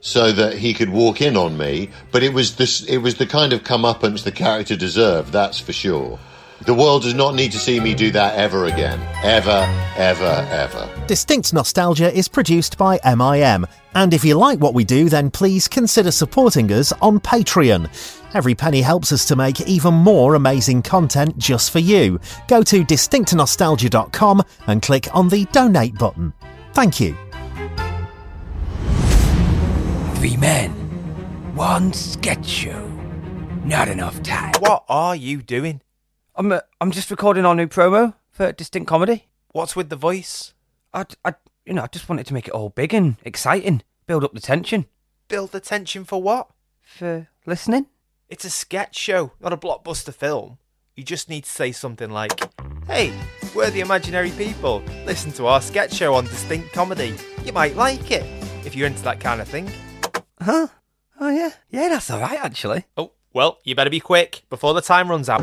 [0.04, 1.90] so that he could walk in on me.
[2.12, 5.32] But it was this, it was the kind of comeuppance the character deserved.
[5.32, 6.20] That's for sure.
[6.66, 9.00] The world does not need to see me do that ever again.
[9.24, 9.66] Ever,
[9.98, 10.90] ever, ever.
[11.08, 13.66] Distinct Nostalgia is produced by MIM.
[13.96, 17.90] And if you like what we do, then please consider supporting us on Patreon.
[18.34, 22.20] Every penny helps us to make even more amazing content just for you.
[22.48, 26.34] Go to distinctnostalgia.com and click on the donate button.
[26.74, 27.16] Thank you.
[30.24, 30.72] Three men,
[31.54, 32.88] one sketch show.
[33.66, 34.54] Not enough time.
[34.60, 35.82] What are you doing?
[36.34, 39.28] I'm uh, I'm just recording our new promo for Distinct Comedy.
[39.52, 40.54] What's with the voice?
[40.94, 41.34] I, I
[41.66, 44.40] you know I just wanted to make it all big and exciting, build up the
[44.40, 44.86] tension
[45.28, 46.48] Build the tension for what?
[46.80, 47.88] for listening.
[48.30, 50.58] It's a sketch show, not a blockbuster film.
[50.96, 52.40] You just need to say something like,
[52.88, 53.12] Hey,
[53.54, 54.84] we're the imaginary people.
[55.06, 57.14] Listen to our sketch show on Distinct Comedy.
[57.44, 58.24] You might like it,
[58.66, 59.70] if you're into that kind of thing.
[60.44, 60.68] Huh?
[61.22, 62.84] Oh yeah, yeah, that's all right actually.
[62.98, 65.42] Oh, well, you better be quick before the time runs out.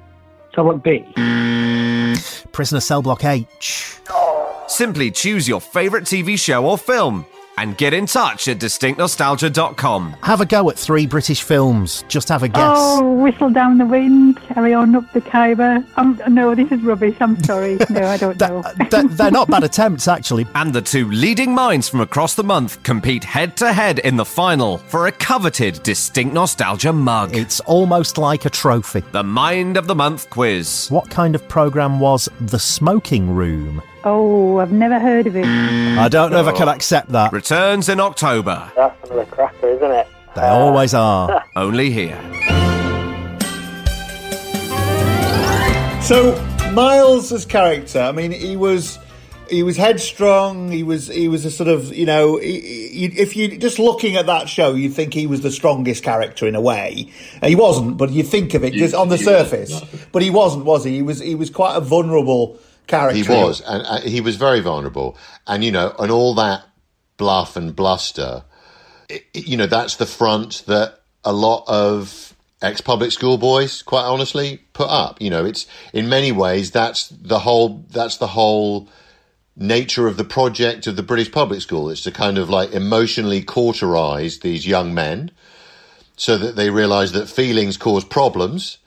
[0.54, 1.04] Cell block B.
[2.52, 4.00] Prisoner cell block H.
[4.08, 4.31] Oh,
[4.72, 7.26] Simply choose your favourite TV show or film
[7.58, 10.16] and get in touch at distinctnostalgia.com.
[10.22, 12.06] Have a go at three British films.
[12.08, 12.78] Just have a guess.
[12.78, 15.84] Oh, whistle down the wind, carry on up the Khyber.
[15.98, 17.14] Um, no, this is rubbish.
[17.20, 17.76] I'm sorry.
[17.90, 18.62] No, I don't know.
[18.90, 20.46] they're, they're not bad attempts, actually.
[20.54, 24.24] And the two leading minds from across the month compete head to head in the
[24.24, 27.36] final for a coveted Distinct Nostalgia mug.
[27.36, 29.02] It's almost like a trophy.
[29.12, 30.88] The Mind of the Month quiz.
[30.88, 33.82] What kind of programme was The Smoking Room?
[34.04, 35.44] Oh, I've never heard of it.
[35.46, 37.32] I don't know if I can accept that.
[37.32, 38.70] Returns in October.
[38.74, 40.08] That's another cracker, isn't it?
[40.34, 41.44] They always are.
[41.56, 42.18] Only here.
[46.02, 46.34] So
[46.72, 48.98] Miles's character, I mean, he was
[49.48, 50.72] he was headstrong.
[50.72, 54.16] He was he was a sort of you know he, he, if you just looking
[54.16, 57.12] at that show, you'd think he was the strongest character in a way.
[57.34, 59.80] And he wasn't, but you think of it just on the surface.
[60.10, 60.96] But he wasn't, was he?
[60.96, 63.16] He was he was quite a vulnerable character.
[63.16, 65.16] He was, and uh, he was very vulnerable,
[65.46, 66.64] and you know, and all that
[67.16, 68.44] bluff and bluster.
[69.08, 74.60] It, you know, that's the front that a lot of ex-public school boys, quite honestly,
[74.72, 75.20] put up.
[75.20, 78.88] You know, it's in many ways that's the whole that's the whole
[79.56, 81.90] nature of the project of the British public school.
[81.90, 85.30] It's to kind of like emotionally cauterize these young men
[86.16, 88.78] so that they realize that feelings cause problems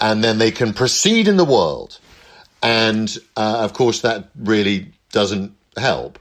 [0.00, 1.98] and then they can proceed in the world.
[2.62, 6.18] And uh, of course, that really doesn't help.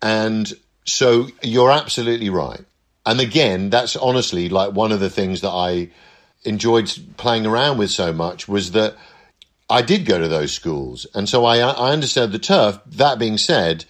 [0.00, 0.52] And
[0.84, 2.64] so you're absolutely right.
[3.06, 5.90] And again, that's honestly like one of the things that I
[6.44, 8.96] enjoyed playing around with so much was that
[9.68, 12.78] I did go to those schools, and so I I understand the turf.
[12.86, 13.86] That being said,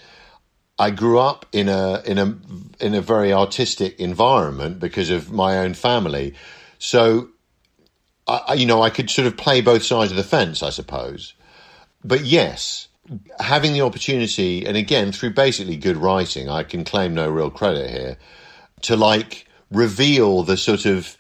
[0.78, 2.36] I grew up in a in a
[2.80, 6.34] in a very artistic environment because of my own family,
[6.78, 7.30] so
[8.26, 11.34] I- you know I could sort of play both sides of the fence, I suppose.
[12.04, 12.88] But yes,
[13.40, 17.90] having the opportunity, and again through basically good writing, I can claim no real credit
[17.90, 18.18] here,
[18.82, 21.16] to like reveal the sort of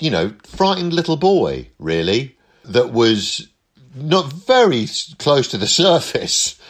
[0.00, 3.48] you know frightened little boy really that was
[3.94, 4.86] not very
[5.18, 6.60] close to the surface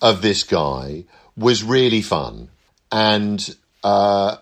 [0.00, 1.04] of this guy
[1.36, 2.48] was really fun.
[2.90, 4.36] And uh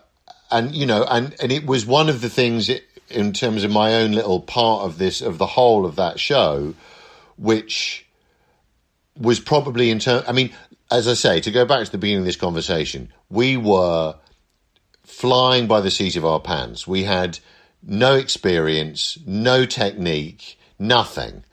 [0.49, 2.69] and you know and and it was one of the things
[3.09, 6.73] in terms of my own little part of this of the whole of that show
[7.37, 8.05] which
[9.19, 10.51] was probably in term i mean
[10.89, 14.15] as i say to go back to the beginning of this conversation we were
[15.03, 17.39] flying by the seat of our pants we had
[17.83, 21.43] no experience no technique nothing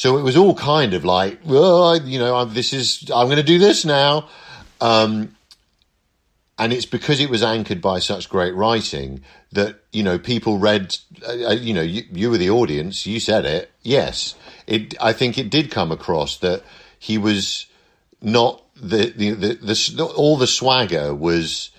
[0.00, 3.36] so it was all kind of like, well, you know, I'm, this is, I'm going
[3.36, 4.30] to do this now.
[4.80, 5.36] Um,
[6.58, 9.20] and it's because it was anchored by such great writing
[9.52, 13.20] that, you know, people read, uh, uh, you know, you, you were the audience, you
[13.20, 13.72] said it.
[13.82, 14.36] Yes.
[14.66, 16.62] It, I think it did come across that
[17.00, 17.66] he was
[18.20, 21.70] not the, the, the, the, all the swagger was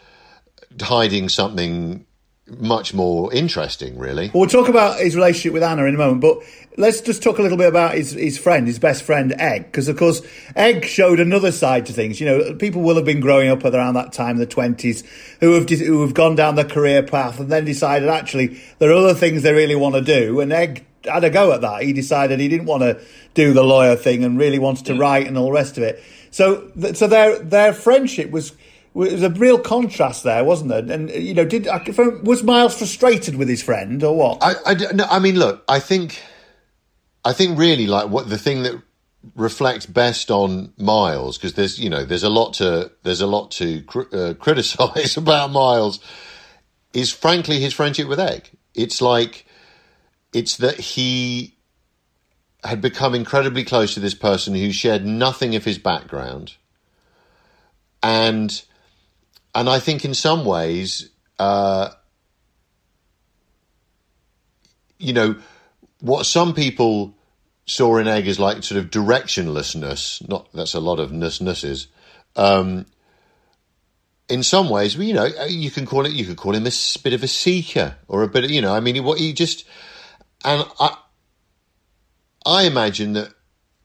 [0.81, 2.05] hiding something
[2.47, 4.31] much more interesting, really.
[4.33, 6.39] Well, we'll talk about his relationship with Anna in a moment, but
[6.75, 9.87] let's just talk a little bit about his, his friend, his best friend, Egg, because
[9.87, 10.21] of course,
[10.55, 12.19] Egg showed another side to things.
[12.19, 15.03] You know, people will have been growing up around that time, the twenties,
[15.39, 18.95] who have who have gone down the career path and then decided actually there are
[18.95, 21.83] other things they really want to do, and Egg had a go at that.
[21.83, 22.99] He decided he didn't want to
[23.33, 26.03] do the lawyer thing and really wanted to write and all the rest of it.
[26.31, 28.53] So, so their their friendship was.
[28.93, 30.83] was a real contrast there, wasn't there?
[30.95, 31.65] And you know, did
[32.23, 34.39] was Miles frustrated with his friend or what?
[34.41, 36.21] I, I, no, I mean, look, I think,
[37.23, 38.81] I think really like what the thing that
[39.35, 43.51] reflects best on Miles because there's you know there's a lot to there's a lot
[43.51, 45.99] to cr- uh, criticize about Miles
[46.93, 48.49] is frankly his friendship with Egg.
[48.73, 49.45] It's like
[50.33, 51.55] it's that he
[52.63, 56.55] had become incredibly close to this person who shared nothing of his background,
[58.03, 58.63] and
[59.53, 61.09] and I think in some ways.
[61.39, 61.89] Uh,
[65.01, 65.35] you know,
[65.99, 67.15] what some people
[67.65, 71.87] saw in Egg is like sort of directionlessness, not that's a lot of nussnesses.
[72.35, 72.85] Um,
[74.29, 76.71] in some ways, you know, you can call it, you could call him a
[77.03, 79.65] bit of a seeker or a bit of, you know, I mean, what he just,
[80.43, 80.97] and I,
[82.45, 83.33] I imagine that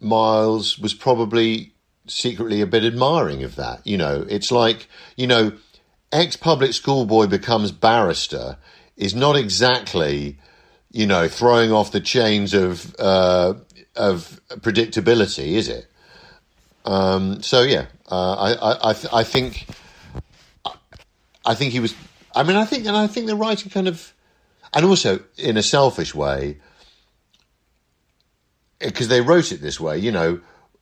[0.01, 1.75] Miles was probably
[2.07, 3.87] secretly a bit admiring of that.
[3.87, 5.53] You know, it's like, you know,
[6.13, 8.59] ex public schoolboy becomes barrister
[8.97, 10.39] is not exactly,
[10.93, 13.55] you know, throwing off the chains of uh,
[13.95, 15.91] of predictability, is it?
[16.85, 19.67] Um, so yeah, uh, I I th- I think
[21.47, 21.95] I think he was.
[22.35, 24.13] I mean, I think, and I think the writing kind of,
[24.73, 26.59] and also in a selfish way,
[28.79, 29.99] because they wrote it this way.
[29.99, 30.41] You know,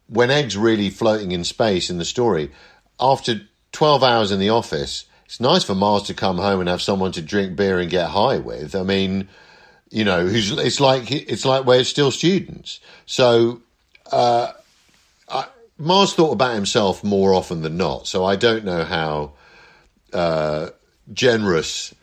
[0.08, 2.50] when Egg's really floating in space in the story,
[2.98, 3.40] after
[3.72, 7.12] twelve hours in the office, it's nice for Miles to come home and have someone
[7.12, 8.74] to drink beer and get high with.
[8.74, 9.28] I mean,
[9.90, 12.80] you know, who's it's like it's like we're still students.
[13.06, 13.62] So
[14.12, 14.52] uh,
[15.28, 15.46] I,
[15.78, 18.06] Miles thought about himself more often than not.
[18.06, 19.32] So I don't know how
[20.12, 20.70] uh,
[21.12, 21.94] generous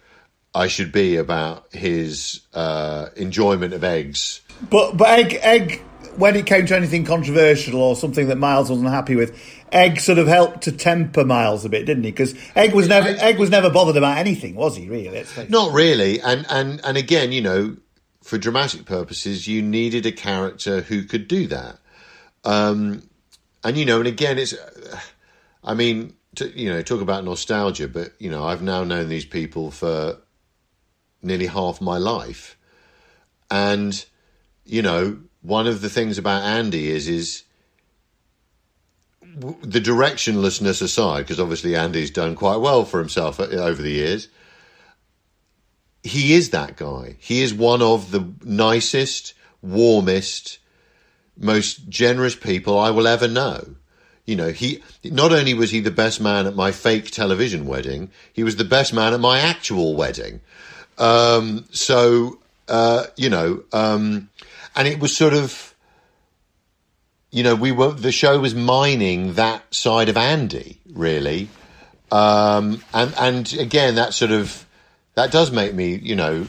[0.54, 4.42] I should be about his uh, enjoyment of eggs.
[4.70, 5.82] But but egg egg
[6.18, 9.40] when it came to anything controversial or something that Miles wasn't happy with,
[9.72, 12.12] Egg sort of helped to temper Miles a bit, didn't he?
[12.12, 14.90] Because Egg was never Egg was never bothered about anything, was he?
[14.90, 15.10] Really?
[15.10, 15.50] Let's face it.
[15.50, 17.78] Not really, and and and again, you know,
[18.22, 21.78] for dramatic purposes, you needed a character who could do that.
[22.44, 23.04] Um,
[23.64, 24.54] and you know, and again, it's.
[25.64, 29.26] I mean, to, you know, talk about nostalgia, but you know, I've now known these
[29.26, 30.18] people for
[31.22, 32.58] nearly half my life,
[33.50, 34.06] and
[34.66, 37.44] you know, one of the things about Andy is is
[39.32, 44.28] the directionlessness aside, because obviously Andy's done quite well for himself uh, over the years.
[46.04, 47.16] He is that guy.
[47.20, 50.58] He is one of the nicest, warmest,
[51.38, 53.76] most generous people I will ever know.
[54.26, 58.12] You know, he not only was he the best man at my fake television wedding,
[58.34, 60.42] he was the best man at my actual wedding.
[61.02, 62.38] Um, so,
[62.68, 64.30] uh, you know, um,
[64.76, 65.74] and it was sort of,
[67.32, 71.50] you know, we were the show was mining that side of Andy really,
[72.12, 74.64] um, and and again that sort of
[75.16, 76.46] that does make me, you know,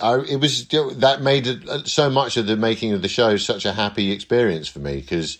[0.00, 3.64] I, it was that made it, so much of the making of the show such
[3.64, 5.38] a happy experience for me because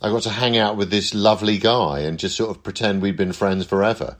[0.00, 3.18] I got to hang out with this lovely guy and just sort of pretend we'd
[3.18, 4.16] been friends forever.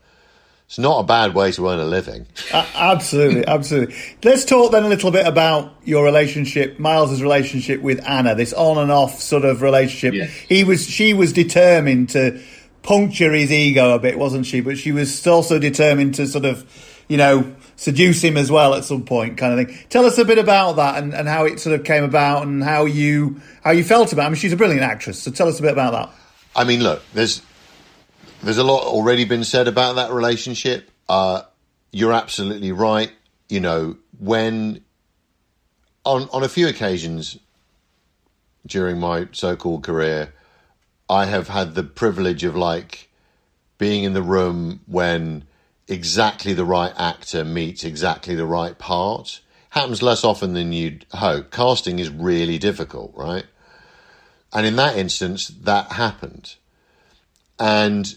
[0.66, 2.26] It's not a bad way to earn a living.
[2.52, 3.94] Uh, absolutely, absolutely.
[4.24, 8.34] Let's talk then a little bit about your relationship, Miles's relationship with Anna.
[8.34, 10.14] This on and off sort of relationship.
[10.14, 10.30] Yes.
[10.48, 12.42] He was, she was determined to
[12.82, 14.60] puncture his ego a bit, wasn't she?
[14.60, 16.64] But she was also determined to sort of,
[17.06, 19.78] you know, seduce him as well at some point, kind of thing.
[19.88, 22.64] Tell us a bit about that and, and how it sort of came about and
[22.64, 24.22] how you how you felt about.
[24.22, 24.26] It.
[24.26, 26.10] I mean, she's a brilliant actress, so tell us a bit about that.
[26.56, 27.42] I mean, look, there's
[28.47, 30.90] there's a lot already been said about that relationship.
[31.09, 31.42] Uh,
[31.90, 33.11] you're absolutely right.
[33.49, 34.84] You know, when
[36.05, 37.38] on on a few occasions
[38.66, 40.32] during my so-called career,
[41.09, 43.09] I have had the privilege of like
[43.78, 45.44] being in the room when
[45.88, 49.40] exactly the right actor meets exactly the right part.
[49.70, 51.51] Happens less often than you'd hope.
[51.51, 53.44] Casting is really difficult, right?
[54.53, 56.55] And in that instance, that happened.
[57.59, 58.16] And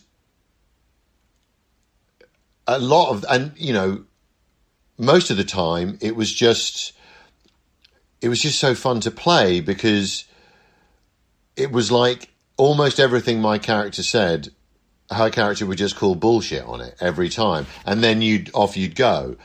[2.76, 4.04] a lot of, and you know,
[4.98, 6.94] most of the time it was just,
[8.22, 10.26] it was just so fun to play because
[11.56, 14.50] it was like almost everything my character said
[15.12, 18.96] her character would just call bullshit on it every time, and then you'd off you'd
[18.96, 19.36] go,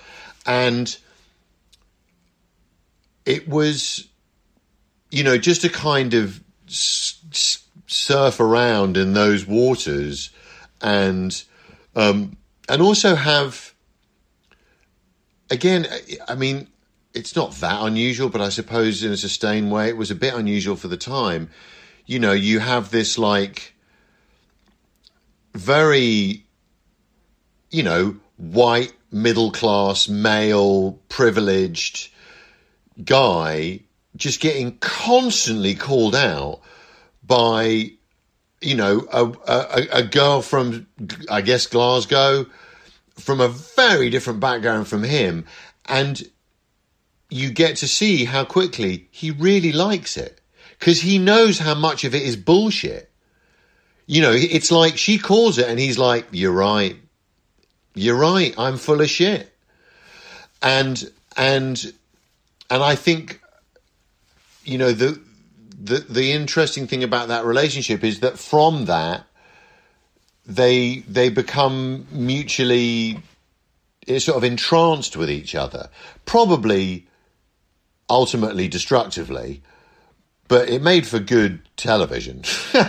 [0.44, 0.96] and
[3.24, 4.06] it was,
[5.10, 6.40] you know, just a kind of
[7.86, 10.30] surf around in those waters,
[10.82, 11.42] and
[11.96, 12.36] um,
[12.68, 13.74] and also have,
[15.50, 15.86] again,
[16.28, 16.68] I mean,
[17.12, 20.34] it's not that unusual, but I suppose in a sustained way, it was a bit
[20.34, 21.50] unusual for the time.
[22.06, 23.74] You know, you have this like
[25.54, 26.44] very,
[27.70, 32.10] you know, white, middle class, male, privileged
[33.04, 33.80] guy
[34.16, 36.60] just getting constantly called out
[37.22, 37.92] by,
[38.64, 40.86] you know, a, a, a girl from,
[41.30, 42.46] I guess, Glasgow,
[43.16, 45.46] from a very different background from him.
[45.86, 46.22] And
[47.30, 50.40] you get to see how quickly he really likes it
[50.78, 53.10] because he knows how much of it is bullshit
[54.06, 56.96] you know, it's like she calls it and he's like, You're right.
[57.94, 58.54] You're right.
[58.58, 59.52] I'm full of shit.
[60.62, 61.92] And and
[62.70, 63.40] and I think
[64.64, 65.20] you know the
[65.84, 69.26] the the interesting thing about that relationship is that from that
[70.46, 73.20] they they become mutually
[74.08, 75.90] eh, sort of entranced with each other.
[76.24, 77.06] Probably
[78.08, 79.62] ultimately destructively,
[80.48, 82.42] but it made for good television.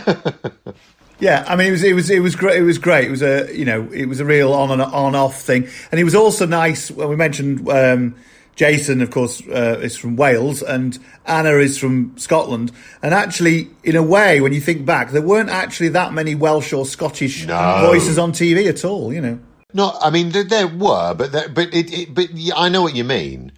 [1.18, 2.58] Yeah, I mean, it was it was it was great.
[2.58, 3.08] It was great.
[3.08, 6.00] It was a you know it was a real on and on off thing, and
[6.00, 8.16] it was also nice when we mentioned um,
[8.56, 12.72] Jason, of course, uh, is from Wales, and Anna is from Scotland.
[13.02, 16.72] And actually, in a way, when you think back, there weren't actually that many Welsh
[16.72, 17.82] or Scottish No.
[17.86, 19.14] voices on TV at all.
[19.14, 19.40] You know.
[19.74, 22.82] No, I mean there, there were, but there, but it, it, but yeah, I know
[22.82, 23.52] what you mean.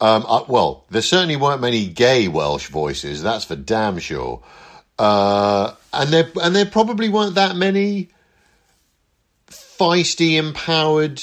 [0.00, 3.22] Um, uh, well, there certainly weren't many gay Welsh voices.
[3.22, 4.40] That's for damn sure.
[4.98, 8.10] Uh, and there and there probably weren't that many
[9.48, 11.20] feisty, empowered.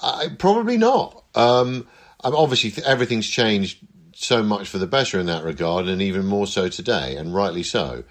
[0.00, 1.24] Uh, probably not.
[1.34, 1.86] Um,
[2.22, 3.78] obviously, th- everything's changed
[4.14, 7.62] so much for the better in that regard, and even more so today, and rightly
[7.62, 8.04] so.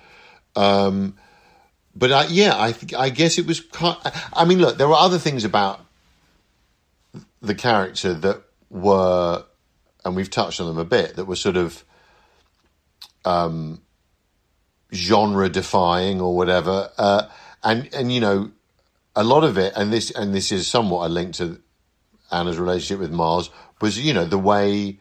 [0.56, 1.18] Um,
[1.96, 3.62] but I, yeah, I th- I guess it was.
[4.34, 5.82] I mean, look, there were other things about
[7.42, 9.44] the character that were,
[10.06, 11.84] and we've touched on them a bit, that were sort of
[13.26, 13.82] um,
[14.94, 16.90] genre defying or whatever.
[16.98, 17.28] Uh,
[17.64, 18.52] and and you know,
[19.16, 21.60] a lot of it, and this and this is somewhat a link to
[22.32, 23.50] Anna's relationship with Miles,
[23.82, 25.00] was you know the way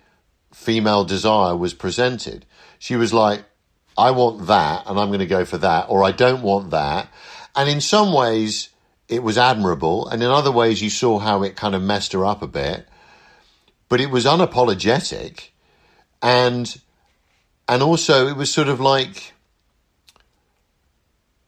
[0.52, 2.46] female desire was presented.
[2.78, 3.44] She was like,
[3.96, 7.08] I want that, and I'm going to go for that, or I don't want that.
[7.54, 8.68] And in some ways,
[9.08, 12.24] it was admirable, and in other ways, you saw how it kind of messed her
[12.24, 12.86] up a bit.
[13.88, 15.50] But it was unapologetic,
[16.20, 16.80] and
[17.68, 19.32] and also it was sort of like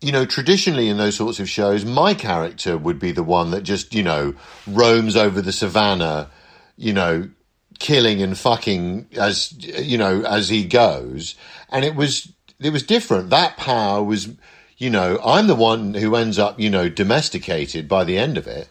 [0.00, 3.62] you know, traditionally in those sorts of shows, my character would be the one that
[3.62, 4.34] just, you know,
[4.66, 6.30] roams over the savannah,
[6.76, 7.28] you know,
[7.78, 11.34] killing and fucking as, you know, as he goes.
[11.70, 13.30] And it was, it was different.
[13.30, 14.28] That power was,
[14.76, 18.46] you know, I'm the one who ends up, you know, domesticated by the end of
[18.46, 18.68] it.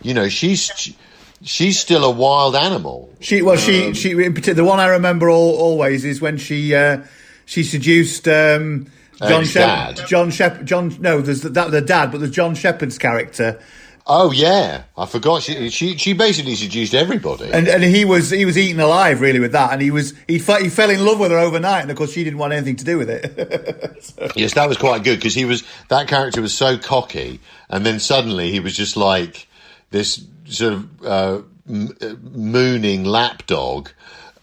[0.00, 0.94] You know, she's,
[1.42, 3.10] she's still a wild animal.
[3.20, 6.74] She well, she she in particular, the one I remember all, always is when she
[6.74, 7.02] uh,
[7.44, 10.66] she seduced um, John Egg's Shep- John Shepard.
[10.66, 13.60] John no, there's the, that the dad, but there's John Shepard's character,
[14.04, 15.42] Oh yeah, I forgot.
[15.42, 17.50] She she she basically seduced everybody.
[17.52, 20.40] and and he was he was eaten alive really with that, and he was he
[20.40, 22.74] fe- he fell in love with her overnight, and of course she didn't want anything
[22.76, 24.32] to do with it.
[24.36, 27.38] Yes, that was quite good because he was that character was so cocky,
[27.70, 29.46] and then suddenly he was just like
[29.90, 33.90] this sort of uh, m- uh, mooning lapdog.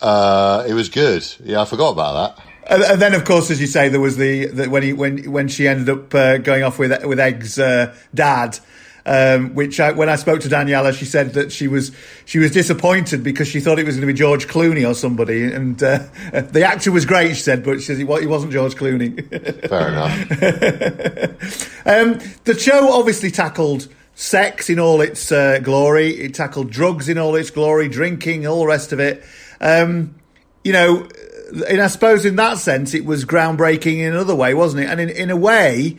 [0.01, 1.27] Uh, it was good.
[1.43, 2.45] Yeah, I forgot about that.
[2.69, 5.31] And, and then, of course, as you say, there was the, the when he when
[5.31, 8.59] when she ended up uh, going off with with Egg's uh, dad.
[9.05, 11.91] Um, which I, when I spoke to Daniela, she said that she was
[12.25, 15.51] she was disappointed because she thought it was going to be George Clooney or somebody,
[15.51, 17.29] and uh, the actor was great.
[17.29, 19.15] She said, but she says he he wasn't George Clooney.
[19.67, 21.75] Fair enough.
[21.85, 26.09] Um, the show obviously tackled sex in all its uh, glory.
[26.09, 29.23] It tackled drugs in all its glory, drinking, all the rest of it.
[29.59, 30.13] Um,
[30.63, 31.07] you know,
[31.67, 34.89] and I suppose in that sense, it was groundbreaking in another way, wasn't it?
[34.89, 35.97] And in, in a way,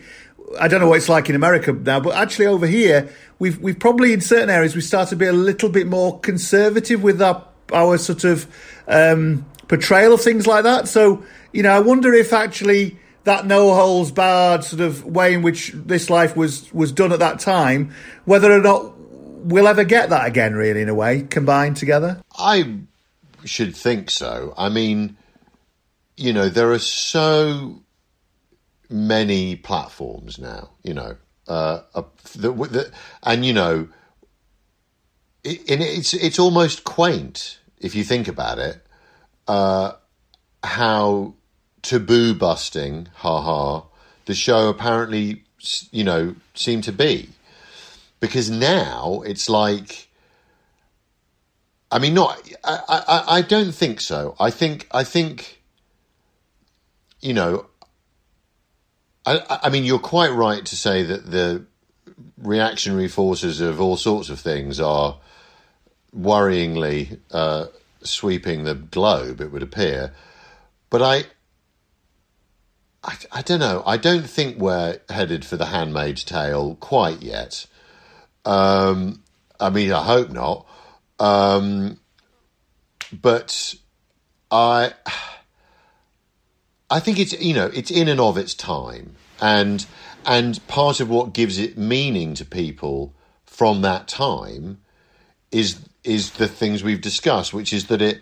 [0.59, 3.79] I don't know what it's like in America now, but actually over here, we've we've
[3.79, 7.45] probably in certain areas we started to be a little bit more conservative with our
[7.73, 8.47] our sort of
[8.87, 10.87] um, portrayal of things like that.
[10.87, 15.41] So you know, I wonder if actually that no holds barred sort of way in
[15.41, 17.93] which this life was was done at that time,
[18.25, 22.21] whether or not we'll ever get that again, really, in a way, combined together.
[22.37, 22.79] I
[23.45, 24.53] should think so.
[24.57, 25.17] I mean,
[26.21, 27.81] you know, there are so
[28.89, 30.69] many platforms now.
[30.83, 31.17] You know,
[31.47, 32.03] uh, uh,
[32.35, 32.91] the, the,
[33.23, 33.87] and you know,
[35.43, 38.85] it, it's it's almost quaint if you think about it.
[39.47, 39.93] Uh,
[40.63, 41.33] how
[41.81, 43.83] taboo busting, ha ha,
[44.25, 45.43] the show apparently,
[45.91, 47.29] you know, seemed to be.
[48.19, 50.07] Because now it's like,
[51.91, 54.35] I mean, not, I, I, I don't think so.
[54.39, 55.60] I think, I think,
[57.21, 57.65] you know,
[59.25, 61.65] I, I mean, you're quite right to say that the
[62.37, 65.17] reactionary forces of all sorts of things are
[66.15, 67.67] worryingly uh,
[68.03, 70.13] sweeping the globe, it would appear.
[70.89, 71.23] But I,
[73.03, 73.83] I, I don't know.
[73.85, 77.65] I don't think we're headed for the Handmaid's Tale quite yet.
[78.43, 79.21] Um,
[79.59, 80.65] I mean, I hope not.
[81.19, 81.99] Um,
[83.13, 83.75] but
[84.49, 84.93] I,
[86.91, 89.85] I think it's you know it's in and of its time, and
[90.25, 93.13] and part of what gives it meaning to people
[93.45, 94.81] from that time
[95.51, 98.21] is is the things we've discussed, which is that it.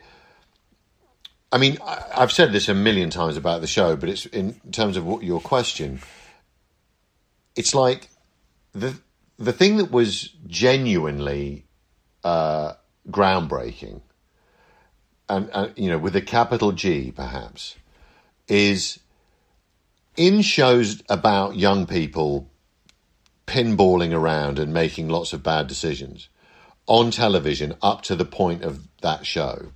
[1.51, 4.97] I mean, I've said this a million times about the show, but it's in terms
[4.97, 6.01] of what your question.
[7.55, 8.09] It's like
[8.73, 8.99] the
[9.39, 11.65] the thing that was genuinely
[12.23, 12.73] uh,
[13.09, 14.01] groundbreaking,
[15.27, 17.75] and, and you know, with a capital G, perhaps,
[18.49, 18.99] is
[20.17, 22.49] in shows about young people
[23.47, 26.29] pinballing around and making lots of bad decisions
[26.85, 29.71] on television up to the point of that show.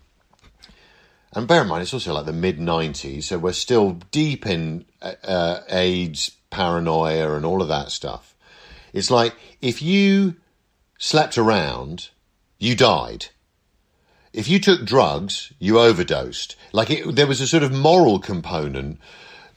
[1.36, 4.86] And bear in mind, it's also like the mid 90s, so we're still deep in
[5.01, 8.36] uh, AIDS, paranoia, and all of that stuff.
[8.93, 10.36] It's like if you
[10.99, 12.09] slept around,
[12.59, 13.28] you died.
[14.34, 16.56] If you took drugs, you overdosed.
[16.72, 19.00] Like it, there was a sort of moral component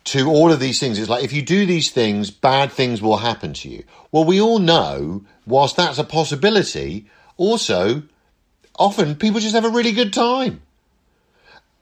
[0.05, 0.99] to all of these things.
[0.99, 3.85] It's like if you do these things, bad things will happen to you.
[4.13, 7.07] Well, we all know, whilst that's a possibility,
[7.37, 8.03] also
[8.79, 10.61] often people just have a really good time.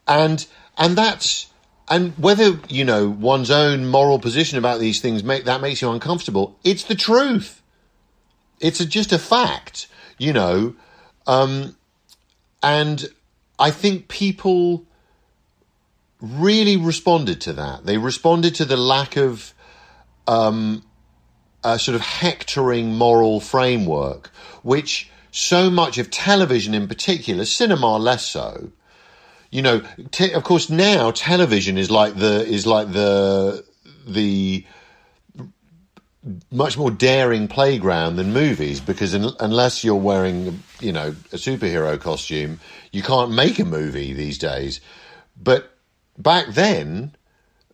[0.07, 0.47] And
[0.79, 1.49] and that's
[1.89, 5.91] and whether you know one's own moral position about these things make that makes you
[5.91, 6.59] uncomfortable.
[6.63, 7.61] It's the truth.
[8.61, 10.77] It's a, just a fact, you know.
[11.27, 11.77] Um,
[12.65, 13.07] and
[13.59, 14.87] I think people
[16.21, 17.85] really responded to that.
[17.85, 19.53] They responded to the lack of
[20.27, 20.83] um,
[21.63, 24.29] a sort of hectoring moral framework,
[24.63, 28.73] which so much of television in particular, cinema less so,
[29.51, 33.63] you know, te- of course now television is like the is like the
[34.07, 34.65] the
[36.51, 42.01] much more daring playground than movies because un- unless you're wearing you know a superhero
[42.01, 42.61] costume
[42.93, 44.81] you can't make a movie these days.
[45.37, 45.71] But
[46.17, 47.15] back then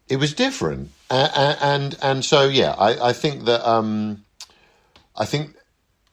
[0.09, 0.91] it was different.
[1.11, 4.25] And and, and so yeah I, I think that um
[5.17, 5.55] I think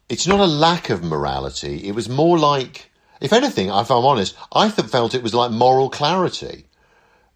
[0.09, 1.87] it's not a lack of morality.
[1.87, 5.51] It was more like if anything if I'm honest I th- felt it was like
[5.51, 6.65] moral clarity.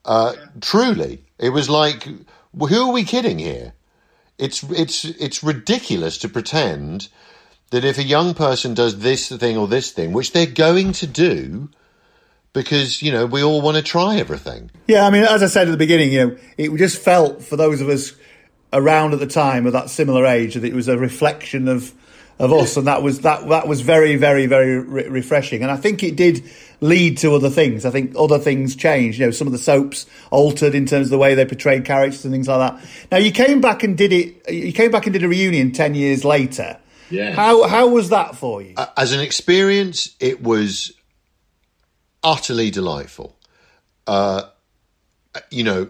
[0.04, 3.74] Uh, truly it was like who are we kidding here
[4.42, 7.08] it's it's it's ridiculous to pretend
[7.70, 11.08] that if a young person does this thing or this thing, which they're going to
[11.08, 11.70] do,
[12.52, 14.72] because you know we all want to try everything.
[14.88, 17.56] Yeah, I mean, as I said at the beginning, you know, it just felt for
[17.56, 18.14] those of us
[18.74, 21.94] around at the time of that similar age that it was a reflection of
[22.42, 25.62] of us, and that was that that was very, very, very re- refreshing.
[25.62, 26.44] And I think it did
[26.82, 27.86] lead to other things.
[27.86, 29.20] I think other things changed.
[29.20, 32.26] You know, some of the soaps altered in terms of the way they portrayed characters
[32.26, 32.90] and things like that.
[33.12, 34.52] Now, you came back and did it.
[34.52, 36.80] You came back and did a reunion ten years later.
[37.12, 37.34] Yeah.
[37.34, 38.74] How how was that for you?
[38.98, 40.94] As an experience, it was
[42.24, 43.38] utterly delightful.
[44.08, 44.44] Uh,
[45.52, 45.90] you know,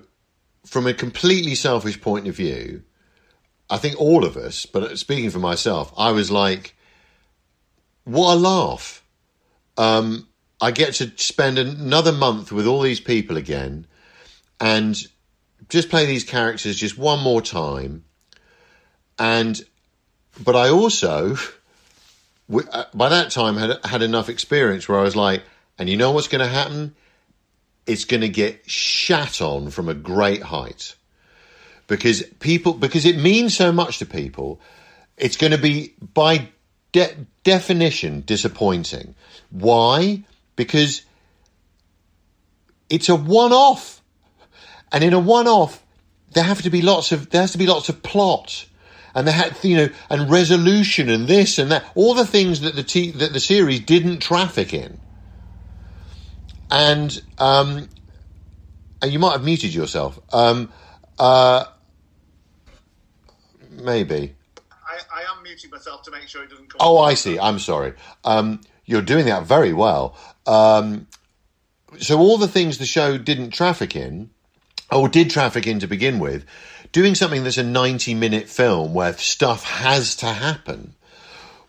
[0.66, 2.84] from a completely selfish point of view,
[3.72, 6.76] I think all of us, but speaking for myself, I was like,
[8.04, 9.02] what a laugh.
[9.78, 10.28] Um,
[10.60, 13.88] I get to spend another month with all these people again
[14.60, 15.02] and
[15.70, 18.04] just play these characters just one more time.
[19.18, 19.60] And,
[20.44, 21.38] but I also,
[22.54, 25.44] uh, by that time, had had enough experience where I was like,
[25.80, 26.94] and you know what's going to happen?
[27.88, 30.96] It's going to get shat on from a great height
[31.92, 34.62] because people because it means so much to people.
[35.18, 36.48] It's going to be by
[36.94, 39.14] de- definition disappointing.
[39.50, 40.24] Why?
[40.56, 41.02] Because
[42.90, 44.02] it's a one-off,
[44.94, 45.84] and in a one-off,
[46.32, 48.68] there have to be lots of there has to be lots of plot,
[49.14, 52.78] and there had you know and resolution and this and that, all the things that
[52.78, 54.98] the that the series didn't traffic in.
[56.70, 57.90] And um,
[59.02, 60.18] and you might have muted yourself.
[60.32, 60.72] Um,
[61.20, 61.66] uh,
[63.84, 64.36] maybe.
[64.92, 66.78] I, I am muting myself to make sure it doesn't come.
[66.80, 67.40] Oh, I see.
[67.40, 67.94] I'm sorry.
[68.24, 70.18] Um, you're doing that very well.
[70.46, 71.08] Um,
[72.00, 74.30] so all the things the show didn't traffic in,
[74.92, 76.46] or did traffic in to begin with,
[76.92, 80.94] doing something that's a 90 minute film where stuff has to happen,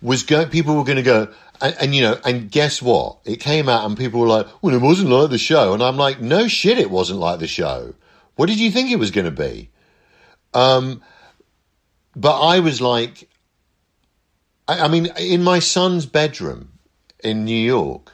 [0.00, 0.24] was.
[0.24, 1.32] People were going to go.
[1.60, 3.18] And, and, you know, and guess what?
[3.24, 5.96] It came out, and people were like, "Well, it wasn't like the show," and I'm
[5.96, 7.94] like, "No shit, it wasn't like the show.
[8.34, 9.70] What did you think it was going to be?"
[10.54, 11.02] Um,
[12.14, 13.28] but I was like,
[14.68, 16.72] I, I, mean, in my son's bedroom
[17.22, 18.12] in New York,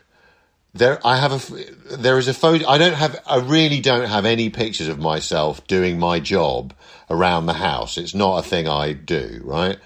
[0.75, 2.67] there I have a there is a photo.
[2.69, 3.21] I don't have.
[3.27, 6.75] I really don't have any pictures of myself doing my job
[7.11, 7.99] around the house.
[7.99, 9.79] It's not a thing I do, right?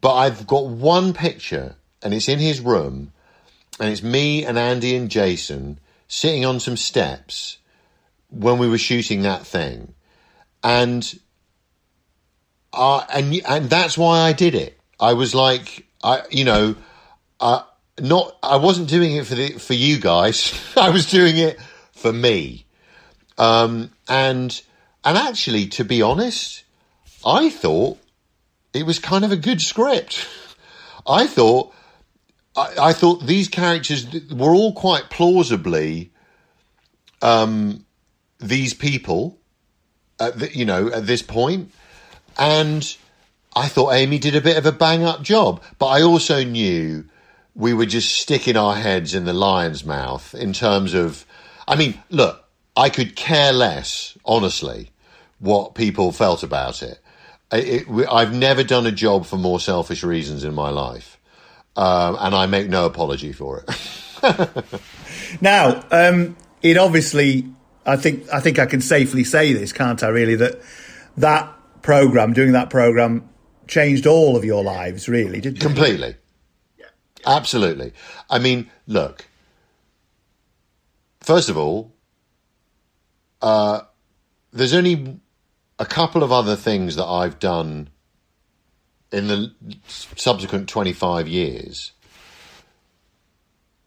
[0.00, 3.12] But I've got one picture, and it's in his room,
[3.80, 5.78] and it's me and Andy and Jason
[6.08, 7.58] sitting on some steps
[8.30, 9.94] when we were shooting that thing,
[10.62, 11.18] and
[12.72, 14.78] uh, and and that's why I did it.
[15.00, 16.76] I was like, I you know,
[17.40, 17.62] uh,
[18.00, 20.52] not I wasn't doing it for the for you guys.
[20.76, 21.58] I was doing it
[21.92, 22.66] for me.
[23.36, 24.60] Um, and
[25.04, 26.64] and actually, to be honest,
[27.24, 27.98] I thought
[28.74, 30.26] it was kind of a good script.
[31.06, 31.72] I thought
[32.56, 36.12] I, I thought these characters were all quite plausibly
[37.22, 37.84] um,
[38.38, 39.38] these people.
[40.20, 41.72] At the, you know, at this point,
[42.38, 42.96] and
[43.54, 47.04] I thought Amy did a bit of a bang up job, but I also knew
[47.54, 51.26] we were just sticking our heads in the lion's mouth in terms of,
[51.66, 52.44] I mean, look,
[52.76, 54.90] I could care less, honestly,
[55.40, 57.00] what people felt about it.
[57.52, 61.18] it, it I've never done a job for more selfish reasons in my life,
[61.76, 64.64] um, and I make no apology for it.
[65.40, 67.44] now, um, it obviously,
[67.84, 70.08] I think, I think I can safely say this, can't I?
[70.08, 70.60] Really, that
[71.16, 71.57] that
[71.88, 73.26] program, doing that program,
[73.66, 75.60] changed all of your lives, really, didn't it?
[75.62, 76.16] Completely.
[76.78, 76.84] Yeah.
[77.26, 77.94] Absolutely.
[78.28, 79.26] I mean, look.
[81.22, 81.94] First of all,
[83.40, 83.80] uh,
[84.52, 85.18] there's only
[85.78, 87.88] a couple of other things that I've done
[89.10, 89.54] in the
[89.86, 91.92] subsequent 25 years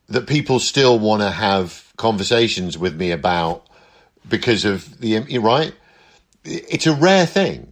[0.09, 3.67] that people still want to have conversations with me about
[4.27, 5.75] because of the right
[6.43, 7.70] it's a rare thing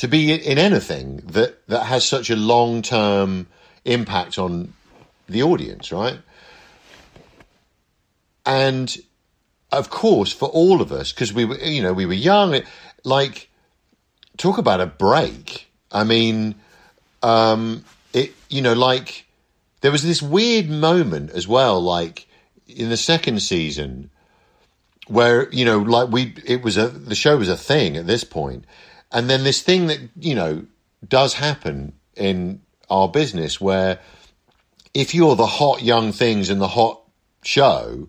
[0.00, 3.46] to be in anything that that has such a long term
[3.84, 4.72] impact on
[5.28, 6.18] the audience, right?
[8.46, 8.96] And
[9.70, 12.62] of course, for all of us, because we were, you know, we were young.
[13.04, 13.50] Like,
[14.38, 15.70] talk about a break.
[15.92, 16.54] I mean,
[17.22, 17.84] um,
[18.14, 19.26] it, you know, like
[19.82, 22.26] there was this weird moment as well, like
[22.66, 24.08] in the second season,
[25.08, 28.24] where you know, like we, it was a the show was a thing at this
[28.24, 28.64] point,
[29.12, 30.64] and then this thing that you know
[31.06, 34.00] does happen in our business where
[34.92, 37.00] if you're the hot young things in the hot
[37.42, 38.08] show,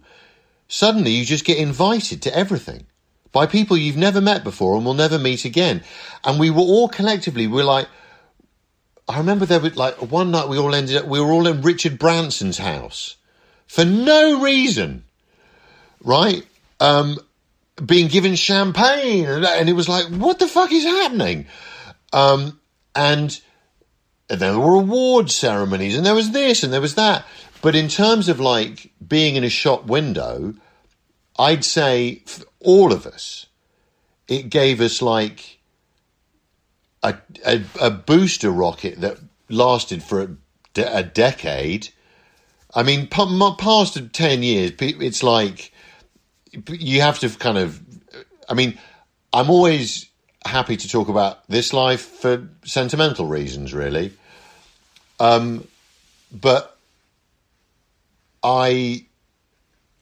[0.67, 2.85] suddenly you just get invited to everything
[3.31, 5.83] by people you've never met before and will never meet again.
[6.23, 7.87] And we were all collectively, we we're like,
[9.07, 11.61] I remember there was like one night we all ended up, we were all in
[11.61, 13.17] Richard Branson's house
[13.67, 15.03] for no reason,
[16.03, 16.45] right?
[16.79, 17.17] Um,
[17.85, 21.47] being given champagne and, it was like, what the fuck is happening?
[22.13, 22.59] Um,
[22.95, 23.39] and,
[24.27, 27.25] there were award ceremonies and there was this and there was that.
[27.61, 30.55] But in terms of like being in a shop window,
[31.37, 33.47] I'd say for all of us,
[34.27, 35.59] it gave us like
[37.03, 37.15] a,
[37.45, 39.17] a, a booster rocket that
[39.49, 41.89] lasted for a, a decade.
[42.73, 45.70] I mean, pa- past 10 years, it's like
[46.69, 47.81] you have to kind of.
[48.49, 48.77] I mean,
[49.33, 50.09] I'm always
[50.45, 54.11] happy to talk about this life for sentimental reasons, really.
[55.19, 55.67] Um,
[56.31, 56.77] but
[58.43, 59.05] I,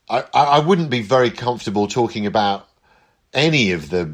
[0.10, 2.68] I, I wouldn't be very comfortable talking about
[3.34, 4.06] any of the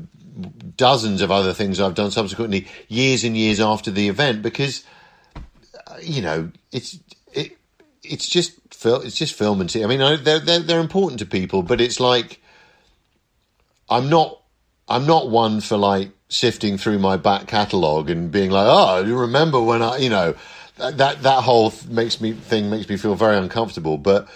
[0.76, 4.84] dozens of other things I've done subsequently, years and years after the event, because
[5.36, 7.00] uh, you know it's
[7.32, 7.58] it
[8.04, 9.84] it's just fil- it's just film and TV.
[9.84, 12.42] I mean, I- they're they're they're important to people, but it's like
[13.90, 14.42] I'm not
[14.88, 19.18] I'm not one for like sifting through my back catalogue and being like, oh, you
[19.18, 20.36] remember when I, you know,
[20.78, 23.98] that that, that whole th- makes me thing makes me feel very uncomfortable.
[23.98, 24.28] But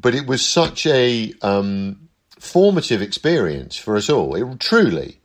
[0.00, 2.08] but it was such a um,
[2.38, 4.34] formative experience for us all.
[4.34, 5.18] It truly,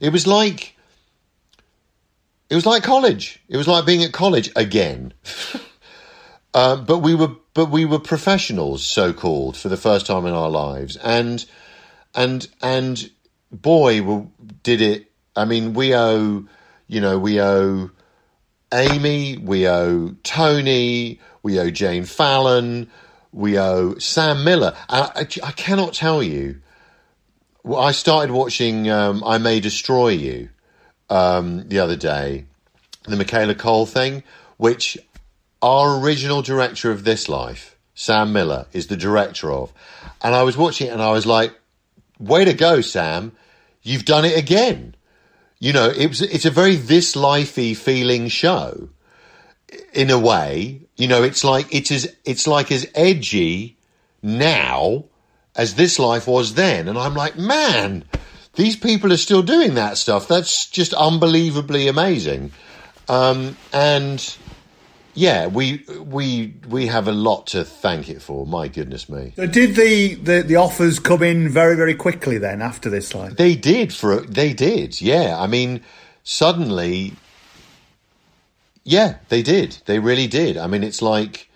[0.00, 0.76] it was like
[2.50, 3.40] it was like college.
[3.48, 5.14] It was like being at college again.
[6.54, 10.32] Uh, but we were but we were professionals, so called, for the first time in
[10.32, 11.44] our lives, and
[12.14, 13.10] and and
[13.50, 14.26] boy, we
[14.62, 15.10] did it.
[15.34, 16.44] I mean, we owe
[16.88, 17.90] you know we owe
[18.72, 22.90] Amy, we owe Tony, we owe Jane Fallon,
[23.32, 24.74] we owe Sam Miller.
[24.88, 26.60] I, I, I cannot tell you.
[27.64, 30.48] Well, I started watching um, I May Destroy You
[31.08, 32.46] um, the other day,
[33.04, 34.24] the Michaela Coel thing,
[34.56, 34.98] which
[35.62, 39.72] our original director of This Life, Sam Miller, is the director of.
[40.20, 41.54] And I was watching it and I was like,
[42.18, 43.32] way to go, Sam.
[43.82, 44.94] You've done it again.
[45.58, 48.88] You know, it was, it's a very This Lifey feeling show
[49.92, 50.80] in a way.
[50.96, 53.76] You know, it's like, it's as, it's like as edgy
[54.22, 55.04] now
[55.54, 56.88] as This Life was then.
[56.88, 58.04] And I'm like, man,
[58.54, 60.28] these people are still doing that stuff.
[60.28, 62.52] That's just unbelievably amazing.
[63.08, 64.36] Um, and
[65.14, 68.46] yeah, we we we have a lot to thank it for.
[68.46, 72.88] My goodness me, did the, the, the offers come in very, very quickly then after
[72.88, 73.36] this life?
[73.36, 75.00] they did for they did.
[75.02, 75.82] Yeah, I mean,
[76.24, 77.12] suddenly,
[78.84, 79.78] yeah, they did.
[79.84, 80.56] They really did.
[80.56, 81.50] I mean, it's like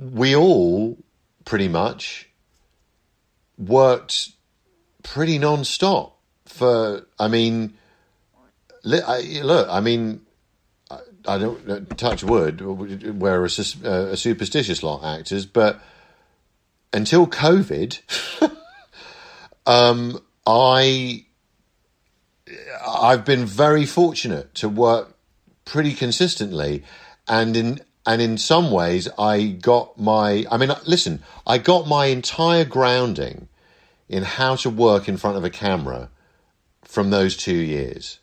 [0.00, 0.96] we all
[1.44, 2.30] pretty much
[3.58, 4.30] worked
[5.02, 7.06] pretty non-stop for.
[7.18, 7.74] I mean,
[8.84, 10.22] look, I mean.
[11.26, 12.60] I don't uh, touch wood.
[12.60, 13.48] We're a,
[13.84, 15.80] uh, a superstitious lot actors, but
[16.92, 18.00] until COVID,
[19.66, 21.24] um, I
[22.86, 25.14] I've been very fortunate to work
[25.64, 26.84] pretty consistently,
[27.28, 30.44] and in and in some ways, I got my.
[30.50, 33.48] I mean, listen, I got my entire grounding
[34.08, 36.10] in how to work in front of a camera
[36.82, 38.18] from those two years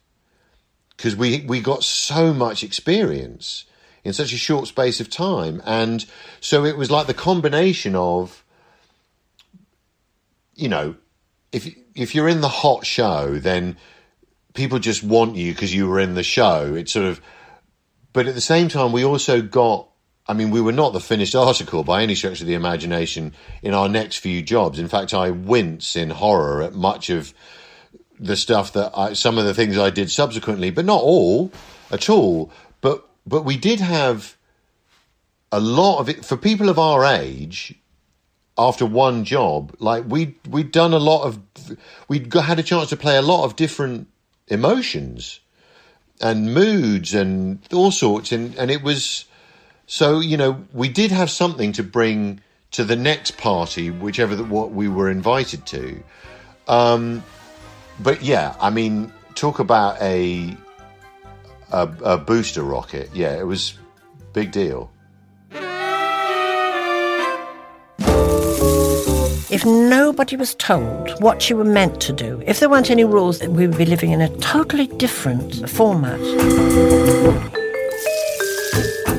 [1.00, 3.64] because we we got so much experience
[4.04, 6.06] in such a short space of time, and
[6.41, 8.43] so it was like the combination of,
[10.56, 10.95] you know,
[11.54, 13.78] if if you're in the hot show, then
[14.54, 16.76] people just want you because you were in the show.
[16.76, 17.22] It's sort of,
[18.12, 19.88] but at the same time, we also got.
[20.28, 23.34] I mean, we were not the finished article by any stretch of the imagination
[23.64, 24.78] in our next few jobs.
[24.78, 27.34] In fact, I wince in horror at much of
[28.20, 31.51] the stuff that I, some of the things I did subsequently, but not all
[31.91, 32.51] at all.
[32.82, 34.36] But but we did have
[35.51, 37.76] a lot of it for people of our age.
[38.57, 41.39] After one job, like we we'd done a lot of,
[42.09, 44.07] we'd had a chance to play a lot of different
[44.47, 45.39] emotions
[46.20, 49.24] and moods and all sorts, and and it was
[49.88, 52.41] so you know we did have something to bring
[52.72, 56.03] to the next party, whichever the, what we were invited to.
[56.67, 57.24] Um,
[58.02, 60.56] but yeah, I mean, talk about a,
[61.72, 63.10] a a booster rocket.
[63.14, 63.78] Yeah, it was
[64.34, 64.91] big deal.
[69.52, 73.41] If nobody was told what you were meant to do, if there weren't any rules,
[73.41, 76.20] we would be living in a totally different format.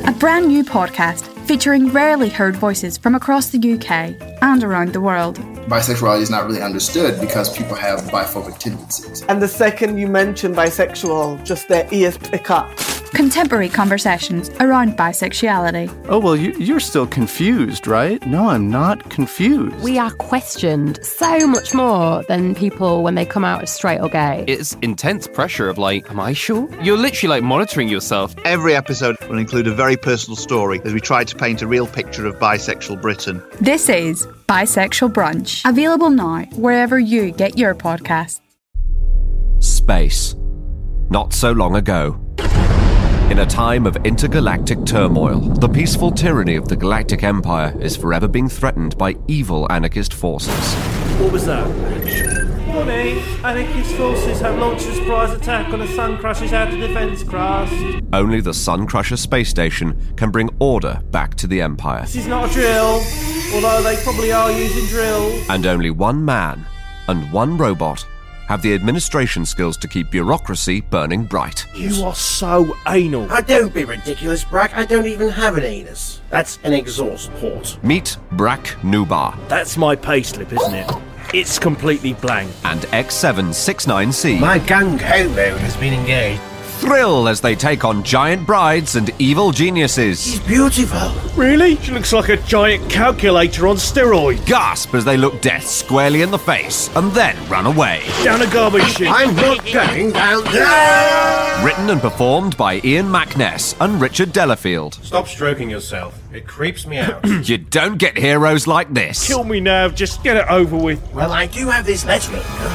[0.07, 5.01] A brand new podcast featuring rarely heard voices from across the UK and around the
[5.01, 5.39] world.
[5.71, 9.23] Bisexuality is not really understood because people have biphobic tendencies.
[9.29, 12.69] And the second you mention bisexual, just their ears pick up.
[13.11, 15.91] Contemporary conversations around bisexuality.
[16.09, 18.25] Oh, well, you, you're still confused, right?
[18.27, 19.77] No, I'm not confused.
[19.83, 24.09] We are questioned so much more than people when they come out as straight or
[24.09, 24.45] gay.
[24.47, 26.69] It's intense pressure of like, am I sure?
[26.83, 28.35] You're literally like monitoring yourself.
[28.45, 31.89] Every episode will include a very personal story as we try to paint a real
[31.89, 33.43] picture of bisexual Britain.
[33.61, 38.41] This is Bisexual Brunch, available now wherever you get your podcasts.
[39.59, 40.37] Space.
[41.11, 42.21] Not so long ago.
[43.31, 48.27] In a time of intergalactic turmoil, the peaceful tyranny of the Galactic Empire is forever
[48.27, 50.75] being threatened by evil anarchist forces.
[51.21, 51.65] What was that?
[52.67, 53.19] Morning.
[53.45, 57.73] Anarchist forces have launched a surprise attack on the Sun Crusher's outer defense craft.
[58.13, 62.01] Only the Sun Crusher space station can bring order back to the Empire.
[62.01, 63.01] This is not a drill,
[63.55, 65.49] although they probably are using drills.
[65.49, 66.67] And only one man
[67.07, 68.05] and one robot
[68.51, 71.65] have the administration skills to keep bureaucracy burning bright.
[71.73, 73.29] You are so anal.
[73.31, 74.77] Oh, don't be ridiculous, Brack.
[74.77, 76.21] I don't even have an anus.
[76.31, 77.79] That's an exhaust port.
[77.85, 80.91] Meet Brack Nubar That's my payslip, isn't it?
[81.33, 82.51] It's completely blank.
[82.65, 84.41] and X769C.
[84.41, 86.43] My gang ho mode has been engaged.
[86.81, 90.25] Thrill as they take on giant brides and evil geniuses.
[90.25, 91.13] She's beautiful.
[91.37, 91.77] Really?
[91.77, 94.45] She looks like a giant calculator on steroids.
[94.47, 98.03] Gasp as they look death squarely in the face and then run away.
[98.25, 99.09] Down a garbage chute.
[99.11, 101.65] I'm not going down there.
[101.67, 104.95] Written and performed by Ian Mackness and Richard Delafield.
[105.03, 106.19] Stop stroking yourself.
[106.33, 107.23] It creeps me out.
[107.51, 109.27] You don't get heroes like this.
[109.27, 109.89] Kill me now.
[109.89, 111.13] Just get it over with.
[111.13, 112.71] well, I do have this letter opener.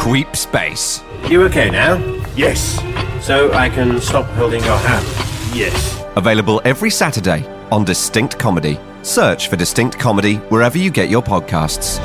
[0.00, 1.02] Queep Space.
[1.30, 1.96] You okay now?
[2.36, 2.80] Yes.
[3.24, 5.06] So I can stop holding your hand.
[5.56, 6.04] Yes.
[6.16, 8.78] Available every Saturday on Distinct Comedy.
[9.02, 11.98] Search for Distinct Comedy wherever you get your podcasts.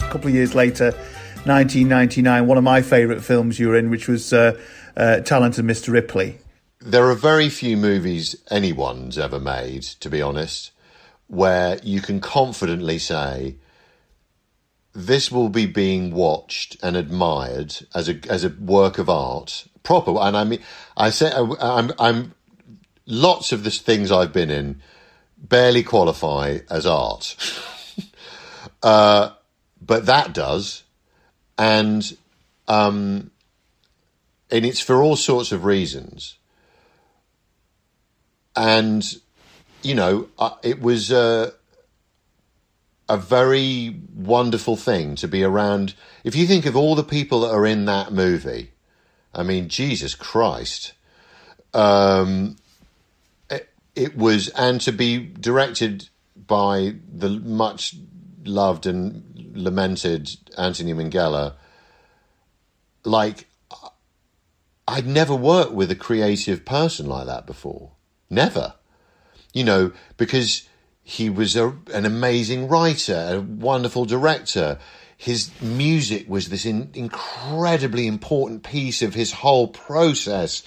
[0.00, 0.92] A couple of years later,
[1.44, 4.60] 1999, one of my favourite films you were in, which was uh,
[4.96, 5.92] uh, Talented Mr.
[5.92, 6.38] Ripley.
[6.78, 10.70] There are very few movies anyone's ever made, to be honest,
[11.26, 13.56] where you can confidently say
[14.92, 20.16] this will be being watched and admired as a as a work of art, proper.
[20.18, 20.60] And I mean,
[20.96, 22.34] I say I'm I'm
[23.06, 24.82] lots of the things I've been in
[25.38, 27.36] barely qualify as art,
[28.82, 29.30] uh,
[29.80, 30.82] but that does,
[31.56, 32.16] and
[32.66, 33.30] um,
[34.50, 36.36] and it's for all sorts of reasons.
[38.56, 39.04] And
[39.82, 41.52] you know, uh, it was uh,
[43.10, 45.94] a very wonderful thing to be around.
[46.22, 48.70] If you think of all the people that are in that movie,
[49.34, 50.92] I mean, Jesus Christ.
[51.74, 52.54] Um,
[53.50, 57.96] it, it was, and to be directed by the much
[58.44, 61.54] loved and lamented Anthony Minghella,
[63.04, 63.48] like,
[64.86, 67.90] I'd never worked with a creative person like that before.
[68.28, 68.74] Never.
[69.52, 70.68] You know, because
[71.10, 74.78] he was a, an amazing writer, a wonderful director.
[75.16, 80.62] His music was this in, incredibly important piece of his whole process.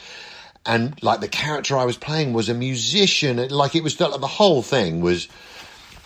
[0.66, 3.38] And like the character I was playing was a musician.
[3.48, 5.30] Like it was like the whole thing was,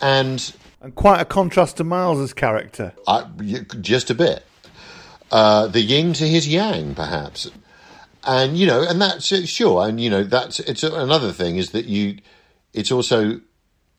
[0.01, 2.93] and And quite a contrast to Miles's character.
[3.07, 3.25] I,
[3.81, 4.45] just a bit.
[5.31, 7.49] Uh, the yin to his yang, perhaps.
[8.23, 9.88] And, you know, and that's sure.
[9.88, 12.19] And, you know, that's it's another thing is that you,
[12.73, 13.41] it's also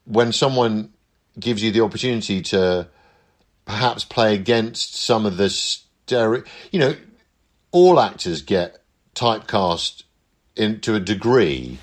[0.09, 0.93] when someone
[1.39, 2.89] gives you the opportunity to
[3.67, 6.97] perhaps play against some of the stere- you know,
[7.71, 8.83] all actors get
[9.15, 10.05] typecast
[10.57, 11.79] in, to a degree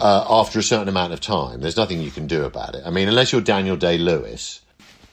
[0.00, 1.60] uh, after a certain amount of time.
[1.60, 2.82] There's nothing you can do about it.
[2.84, 4.60] I mean, unless you're Daniel Day Lewis,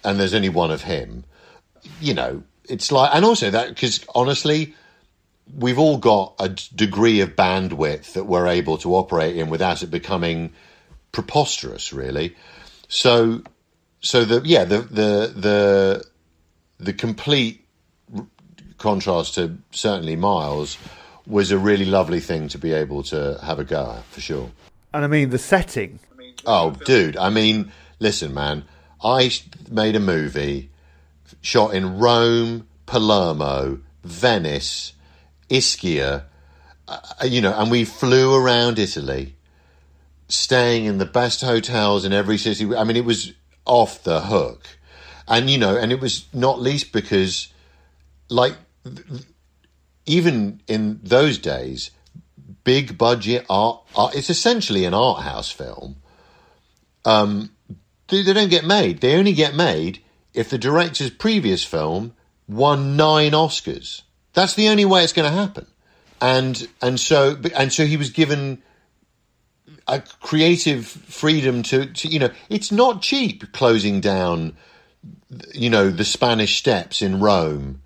[0.04, 1.26] and there's only one of him,
[2.02, 4.74] you know, it's like, and also that because honestly,
[5.56, 9.92] we've all got a degree of bandwidth that we're able to operate in without it
[9.92, 10.54] becoming
[11.12, 12.36] preposterous, really.
[12.88, 13.42] So,
[14.02, 16.06] so the yeah, the the the
[16.80, 17.66] the complete
[18.78, 20.78] contrast to certainly Miles
[21.28, 24.50] was a really lovely thing to be able to have a go at for sure.
[24.94, 26.00] And I mean the setting.
[26.46, 27.18] Oh, dude!
[27.18, 28.64] I mean, listen, man.
[29.02, 29.32] I
[29.70, 30.70] made a movie
[31.42, 34.94] shot in Rome, Palermo, Venice,
[35.50, 36.24] Ischia,
[36.88, 39.36] uh, you know, and we flew around Italy,
[40.30, 42.74] staying in the best hotels in every city.
[42.76, 43.34] I mean, it was
[43.66, 44.68] off the hook,
[45.28, 47.52] and you know, and it was not least because,
[48.30, 48.56] like,
[50.06, 51.92] even in those days,
[52.64, 55.98] big budget art, art it's essentially an art house film.
[57.06, 57.52] Um,
[58.08, 59.02] they, they don't get made.
[59.02, 60.02] They only get made
[60.34, 62.14] if the director's previous film
[62.48, 64.04] won nine Oscars.
[64.34, 65.68] That's the only way it's going to happen.
[66.22, 68.62] And and so and so he was given
[69.90, 74.56] a creative freedom to, to you know it's not cheap closing down
[75.54, 77.82] you know the Spanish Steps in Rome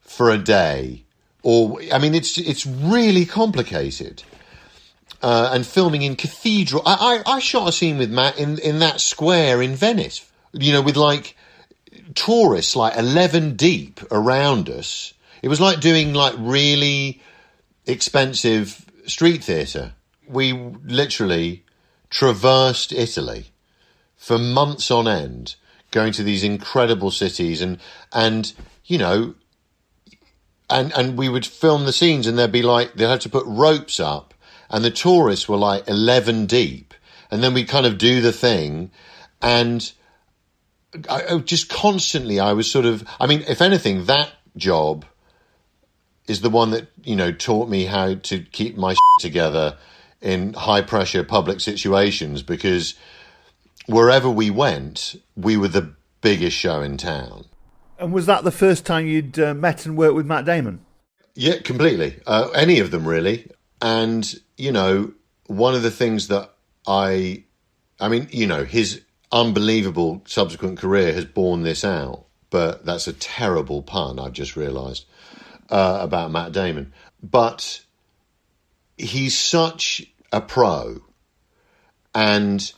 [0.00, 1.04] for a day
[1.42, 4.22] or I mean it's it's really complicated.
[5.22, 6.82] Uh, and filming in cathedral.
[6.86, 10.72] I, I, I shot a scene with Matt in, in that square in Venice, you
[10.72, 11.36] know, with like
[12.14, 15.12] tourists like 11 deep around us.
[15.42, 17.20] It was like doing like really
[17.86, 19.92] expensive street theatre.
[20.30, 21.64] We literally
[22.08, 23.46] traversed Italy
[24.16, 25.56] for months on end,
[25.90, 27.78] going to these incredible cities and,
[28.12, 28.52] and,
[28.84, 29.34] you know,
[30.68, 33.44] and, and we would film the scenes and there'd be like, they'd have to put
[33.46, 34.34] ropes up
[34.70, 36.94] and the tourists were like 11 deep.
[37.30, 38.90] And then we kind of do the thing.
[39.42, 39.90] And
[41.08, 45.04] I, just constantly, I was sort of, I mean, if anything, that job
[46.26, 49.76] is the one that, you know, taught me how to keep my together
[50.20, 52.94] in high pressure public situations because
[53.86, 57.46] wherever we went, we were the biggest show in town.
[57.98, 60.84] And was that the first time you'd uh, met and worked with Matt Damon?
[61.34, 62.20] Yeah, completely.
[62.26, 63.50] Uh, any of them, really.
[63.80, 65.12] And, you know,
[65.46, 66.50] one of the things that
[66.86, 67.44] I,
[67.98, 69.02] I mean, you know, his
[69.32, 75.06] unbelievable subsequent career has borne this out, but that's a terrible pun, I've just realised,
[75.70, 76.92] uh, about Matt Damon.
[77.22, 77.82] But
[78.96, 81.00] he's such a pro
[82.14, 82.72] and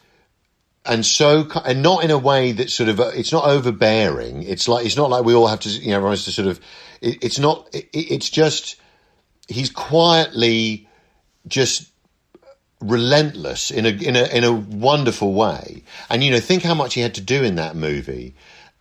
[0.85, 4.69] and so and not in a way that sort of uh, it's not overbearing it's
[4.69, 6.61] like it's not like we all have to you know everyone has to sort of
[7.01, 8.77] it, it's not it, it's just
[9.49, 10.89] he's quietly
[11.47, 11.93] just
[12.83, 15.83] relentless in a in a in a wonderful way.
[16.11, 18.35] And you know, think how much he had to do in that movie.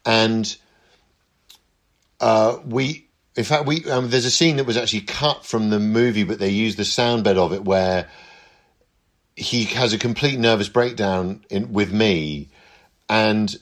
[0.06, 0.56] And
[2.20, 5.80] uh, we, in fact, we um, there's a scene that was actually cut from the
[5.80, 8.10] movie, but they used the sound bed of it where
[9.36, 12.50] he has a complete nervous breakdown in, with me,
[13.10, 13.56] and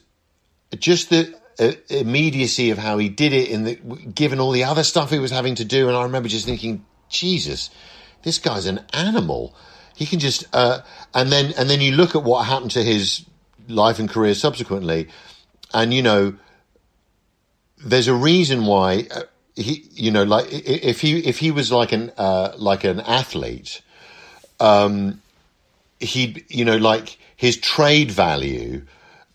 [0.78, 4.84] just the uh, immediacy of how he did it, in the given all the other
[4.84, 7.70] stuff he was having to do, and I remember just thinking, Jesus,
[8.22, 9.54] this guy's an animal.
[9.94, 10.80] He can just uh,
[11.14, 13.24] and then and then you look at what happened to his
[13.68, 15.08] life and career subsequently,
[15.74, 16.36] and you know
[17.84, 19.22] there's a reason why uh,
[19.56, 23.82] he you know like if he if he was like an uh, like an athlete,
[24.58, 25.20] um,
[26.00, 28.82] he you know like his trade value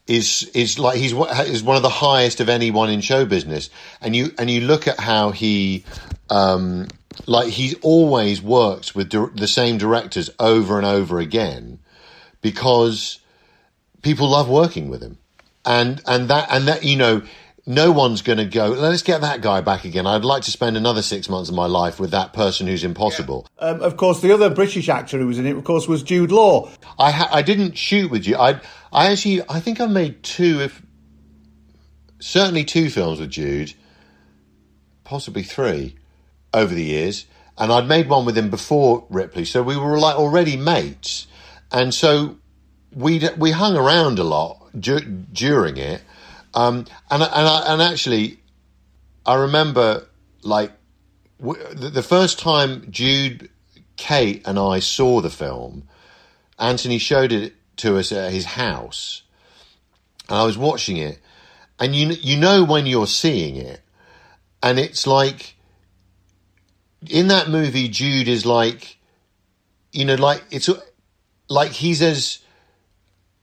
[0.08, 3.70] is is like he's is one of the highest of anyone in show business,
[4.02, 5.84] and you and you look at how he
[6.30, 6.88] um,
[7.26, 11.80] like he always works with di- the same directors over and over again
[12.42, 13.20] because
[14.02, 15.18] people love working with him.
[15.66, 17.24] And and that and that you know
[17.66, 20.06] no one's going to go let's get that guy back again.
[20.06, 23.48] I'd like to spend another six months of my life with that person who's impossible.
[23.60, 23.70] Yeah.
[23.70, 26.32] um, of course the other british actor who was in it of course was jude
[26.32, 26.70] law.
[27.00, 28.38] I ha- i didn't shoot with you.
[28.38, 28.60] I
[28.94, 30.82] i actually i think i made two if
[32.20, 33.74] certainly two films with jude
[35.04, 35.96] possibly three
[36.54, 37.26] over the years,
[37.58, 41.28] and I'd made one with him before Ripley, so we were like already mates,
[41.72, 42.38] and so
[42.94, 46.02] we we hung around a lot du- during it,
[46.56, 48.40] um, and and and actually,
[49.26, 50.08] I remember
[50.42, 50.72] like
[51.40, 53.50] the first time Jude,
[53.98, 55.84] Cate, and I saw the film,
[56.58, 59.24] Anthony showed it to us at his house,
[60.30, 61.20] and I was watching it,
[61.78, 63.82] and you you know when you're seeing it,
[64.64, 65.56] and it's like
[67.10, 68.98] in that movie, Jude is like,
[69.92, 70.70] you know, like it's
[71.50, 72.40] like he's as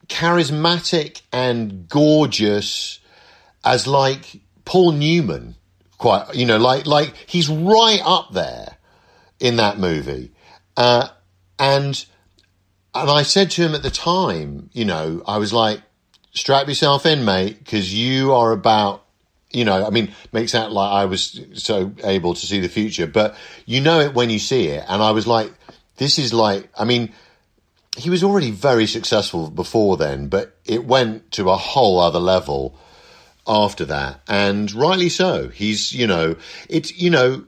[0.08, 3.00] charismatic and gorgeous
[3.64, 5.56] as like Paul Newman.
[5.98, 8.76] Quite, you know, like like he's right up there
[9.38, 10.32] in that movie,
[10.76, 11.08] uh,
[11.60, 12.04] and
[12.92, 15.80] and I said to him at the time, you know, I was like,
[16.32, 19.02] strap yourself in, mate, because you are about
[19.52, 23.06] you know, I mean, makes out like I was so able to see the future,
[23.06, 23.36] but
[23.66, 24.84] you know it when you see it.
[24.88, 25.52] And I was like,
[25.98, 27.12] this is like, I mean,
[27.96, 32.78] he was already very successful before then, but it went to a whole other level
[33.46, 34.20] after that.
[34.28, 35.48] And rightly so.
[35.48, 36.36] He's, you know,
[36.68, 37.44] it's, you know,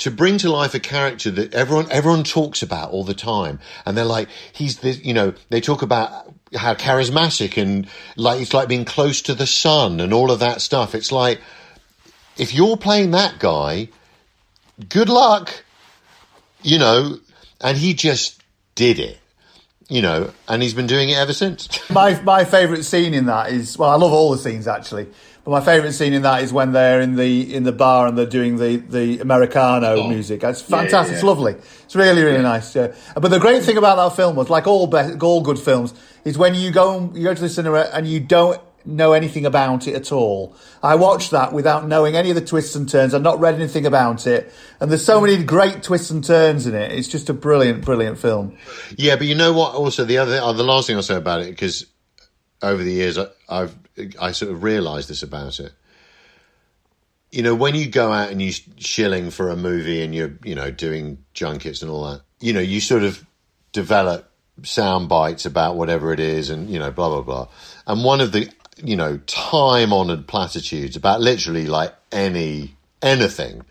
[0.00, 3.96] to bring to life a character that everyone everyone talks about all the time, and
[3.96, 6.10] they're like, he's this, you know, they talk about
[6.56, 7.86] how charismatic and
[8.16, 10.94] like it's like being close to the sun and all of that stuff.
[10.94, 11.40] It's like
[12.38, 13.88] if you're playing that guy,
[14.88, 15.64] good luck,
[16.62, 17.18] you know.
[17.60, 18.42] And he just
[18.74, 19.18] did it,
[19.90, 21.68] you know, and he's been doing it ever since.
[21.90, 25.06] my my favourite scene in that is well, I love all the scenes actually,
[25.44, 28.16] but my favourite scene in that is when they're in the in the bar and
[28.16, 30.08] they're doing the the Americano Oh.
[30.08, 30.42] music.
[30.44, 31.10] It's Yeah, yeah, fantastic.
[31.12, 31.16] yeah.
[31.16, 31.54] It's lovely.
[31.84, 32.74] It's really really nice.
[32.74, 32.94] Yeah.
[33.14, 35.92] But the great thing about that film was, like all be- all good films,
[36.24, 39.86] is when you go you go to the cinema and you don't know anything about
[39.86, 40.56] it at all.
[40.82, 43.14] I watched that without knowing any of the twists and turns.
[43.14, 46.74] I've not read anything about it, and there's so many great twists and turns in
[46.74, 46.92] it.
[46.92, 48.56] It's just a brilliant brilliant film.
[48.96, 49.74] Yeah, but you know what?
[49.74, 51.86] Also, the other, uh, the last thing I'll say about it, because
[52.62, 53.74] over the years I, I've
[54.20, 55.72] I sort of realised this about it.
[57.30, 60.54] You know, when you go out and you shilling for a movie and you're, you
[60.54, 63.24] know, doing junkets and all that, you know, you sort of
[63.72, 64.30] develop
[64.64, 67.48] sound bites about whatever it is and, you know, blah, blah, blah.
[67.86, 68.50] And one of the,
[68.82, 73.62] you know, time honoured platitudes about literally like any, anything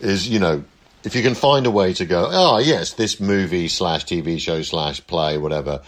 [0.00, 0.64] is, you know,
[1.04, 4.62] if you can find a way to go, oh, yes, this movie slash TV show
[4.62, 5.82] slash play, whatever,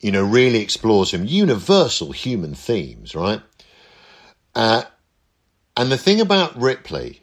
[0.00, 3.42] you know, really explores some universal human themes, right?
[4.54, 4.82] Uh,
[5.76, 7.22] and the thing about Ripley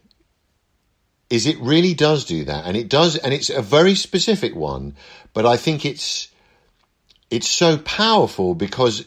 [1.30, 4.96] is it really does do that, and it does, and it's a very specific one,
[5.34, 6.28] but I think it's
[7.30, 9.06] it's so powerful because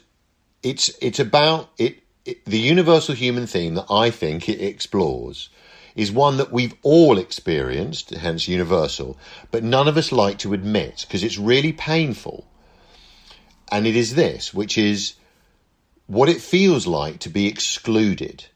[0.64, 5.50] it's it's about it, it the universal human theme that I think it explores
[5.94, 9.16] is one that we've all experienced, hence universal,
[9.52, 12.48] but none of us like to admit because it's really painful.
[13.70, 15.14] And it is this, which is
[16.06, 18.46] what it feels like to be excluded.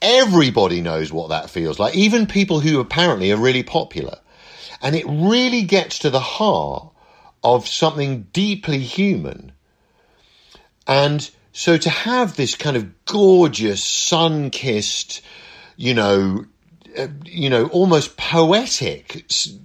[0.00, 4.18] Everybody knows what that feels like, even people who apparently are really popular.
[4.80, 6.92] And it really gets to the heart
[7.44, 9.52] of something deeply human.
[10.86, 15.22] And so to have this kind of gorgeous, sun kissed,
[15.76, 16.46] you know,
[16.98, 19.56] uh, you know, almost poetic s-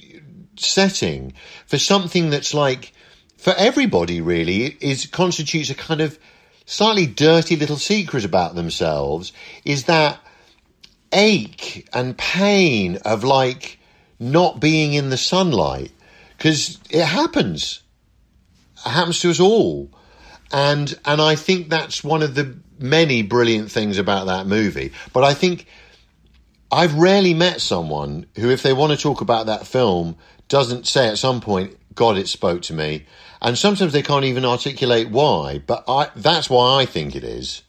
[0.58, 1.34] setting
[1.66, 2.94] for something that's like,
[3.38, 6.20] for everybody really, is constitutes a kind of
[6.66, 9.32] slightly dirty little secret about themselves,
[9.64, 10.20] is that
[11.14, 13.80] ache and pain of like
[14.20, 15.92] not being in the sunlight.
[16.38, 17.82] Because it happens.
[18.86, 19.90] It happens to us all
[20.52, 25.24] and and I think that's one of the many brilliant things about that movie but
[25.24, 25.66] I think
[26.72, 30.16] I've rarely met someone who if they want to talk about that film
[30.48, 33.06] doesn't say at some point god it spoke to me
[33.42, 37.64] and sometimes they can't even articulate why but I that's why I think it is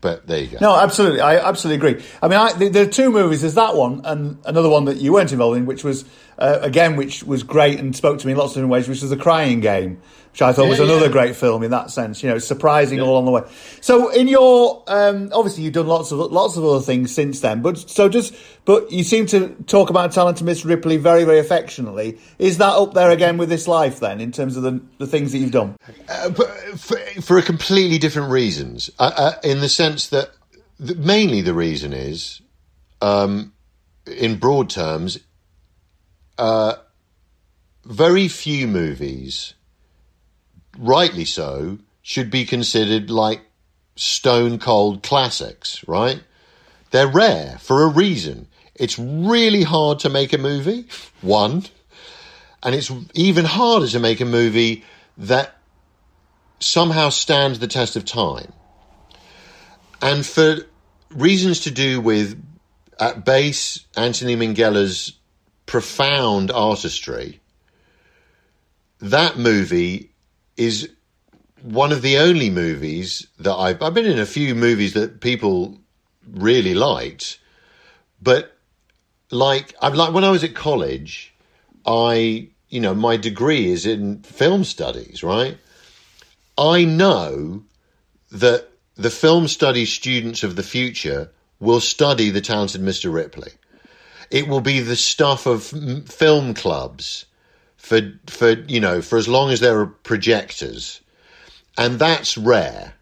[0.00, 1.20] but there you go No, absolutely.
[1.20, 2.04] I absolutely agree.
[2.22, 3.42] I mean, I, there are two movies.
[3.42, 6.06] There's that one and another one that you weren't involved in, which was,
[6.38, 9.02] uh, again, which was great and spoke to me in lots of different ways, which
[9.02, 10.00] was The Crying Game,
[10.32, 11.12] which I thought was another yeah.
[11.12, 12.22] great film in that sense.
[12.22, 13.42] You know, surprising all on the way.
[13.80, 17.62] So in your, um, obviously you've done lots of, lots of other things since then,
[17.62, 20.66] but so just, but you seem to talk about Talented Mr.
[20.66, 22.18] Ripley very, very affectionately.
[22.38, 25.32] Is that up there again with this life then, in terms of the, the things
[25.32, 25.76] that you've done?
[26.08, 28.90] Uh, but for, for a completely different reasons.
[28.98, 30.30] Uh, uh, in the sense that
[30.78, 32.40] the, mainly the reason is,
[33.02, 33.52] um,
[34.06, 35.18] in broad terms,
[36.38, 36.74] uh,
[37.84, 39.54] very few movies,
[40.78, 43.42] rightly so, should be considered like
[43.96, 46.22] stone cold classics, right?
[46.90, 48.48] They're rare for a reason.
[48.74, 50.86] It's really hard to make a movie,
[51.20, 51.64] one,
[52.62, 54.84] and it's even harder to make a movie
[55.18, 55.56] that
[56.60, 58.52] somehow stands the test of time.
[60.02, 60.58] And for
[61.10, 62.42] reasons to do with,
[62.98, 65.12] at base, Anthony Minghella's
[65.66, 67.40] profound artistry,
[69.00, 70.09] that movie
[70.60, 70.90] is
[71.62, 75.80] one of the only movies that I've, I've been in a few movies that people
[76.30, 77.40] really liked,
[78.20, 78.58] but
[79.30, 81.34] like, I'm like when I was at college,
[81.86, 85.56] I, you know, my degree is in film studies, right?
[86.58, 87.62] I know
[88.30, 93.10] that the film studies students of the future will study the talented Mr.
[93.10, 93.52] Ripley.
[94.30, 95.64] It will be the stuff of
[96.06, 97.24] film clubs
[97.80, 101.00] for for you know for as long as there are projectors,
[101.78, 102.94] and that's rare.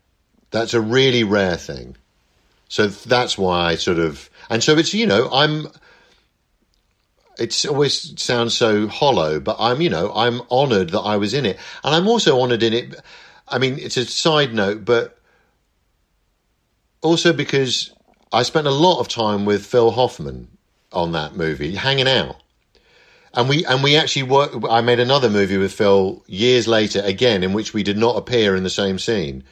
[0.50, 1.96] That's a really rare thing.
[2.68, 5.66] So that's why I sort of, and so it's you know I'm.
[7.38, 11.44] It's always sounds so hollow, but I'm you know I'm honoured that I was in
[11.44, 12.94] it, and I'm also honoured in it.
[13.48, 15.18] I mean, it's a side note, but
[17.02, 17.92] also because
[18.32, 20.48] I spent a lot of time with Phil Hoffman
[20.92, 22.36] on that movie, hanging out.
[23.34, 24.56] And we and we actually worked.
[24.68, 28.56] I made another movie with Phil years later, again, in which we did not appear
[28.56, 29.44] in the same scene.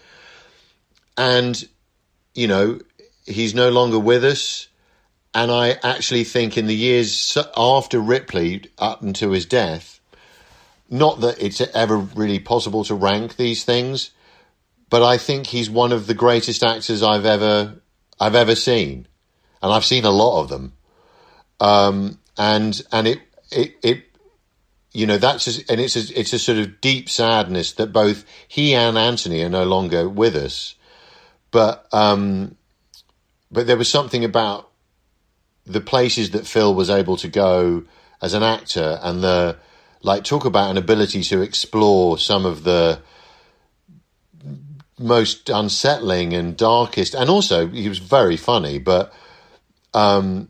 [1.16, 1.62] And
[2.34, 2.80] you know,
[3.26, 4.68] he's no longer with us.
[5.34, 10.00] And I actually think in the years after Ripley, up until his death,
[10.88, 14.12] not that it's ever really possible to rank these things,
[14.88, 17.80] but I think he's one of the greatest actors I've ever
[18.18, 19.06] I've ever seen,
[19.62, 20.72] and I've seen a lot of them.
[21.60, 23.20] Um, and and it
[23.50, 24.04] it it
[24.92, 28.74] you know that's and it's a, it's a sort of deep sadness that both he
[28.74, 30.74] and Anthony are no longer with us,
[31.50, 32.56] but um,
[33.50, 34.70] but there was something about
[35.64, 37.84] the places that Phil was able to go
[38.22, 39.56] as an actor and the
[40.02, 43.00] like talk about an ability to explore some of the
[44.98, 49.12] most unsettling and darkest and also he was very funny but
[49.92, 50.48] um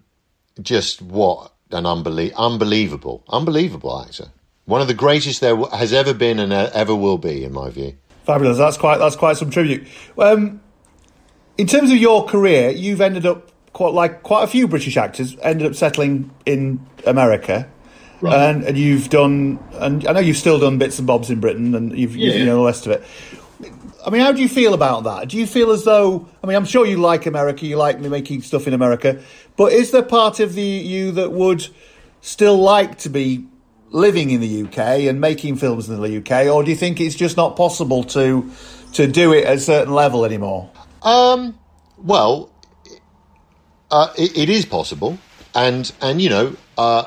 [0.63, 4.27] just what an unbelie- unbelievable unbelievable actor
[4.65, 7.97] one of the greatest there has ever been and ever will be in my view
[8.25, 9.87] fabulous that's quite that's quite some tribute
[10.19, 10.61] um
[11.59, 15.37] in terms of your career you've ended up quite like quite a few british actors
[15.43, 17.69] ended up settling in america
[18.21, 18.49] Right.
[18.49, 21.75] And, and you've done, and I know you've still done bits and bobs in Britain,
[21.75, 22.35] and you've, yeah.
[22.35, 23.05] you know the rest of it.
[24.07, 25.29] I mean, how do you feel about that?
[25.29, 28.43] Do you feel as though, I mean, I'm sure you like America, you like making
[28.43, 29.21] stuff in America,
[29.57, 31.67] but is there part of the you that would
[32.21, 33.47] still like to be
[33.91, 34.79] living in the UK
[35.09, 38.49] and making films in the UK, or do you think it's just not possible to
[38.93, 40.71] to do it at a certain level anymore?
[41.03, 41.59] Um,
[41.99, 42.53] well,
[43.91, 45.19] uh, it, it is possible,
[45.53, 47.05] and and you know, uh,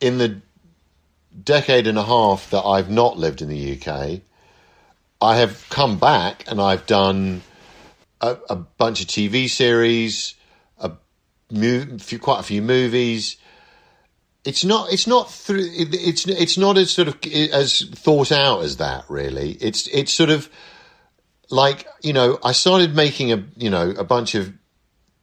[0.00, 0.40] in the
[1.42, 4.20] decade and a half that I've not lived in the UK,
[5.24, 7.40] I have come back and I've done
[8.20, 10.34] a, a bunch of TV series,
[10.78, 10.92] a
[11.50, 13.38] few, quite a few movies.
[14.44, 14.92] It's not.
[14.92, 15.66] It's not through.
[15.72, 19.06] It's it's not as sort of as thought out as that.
[19.08, 20.50] Really, it's it's sort of
[21.48, 22.38] like you know.
[22.44, 24.52] I started making a you know a bunch of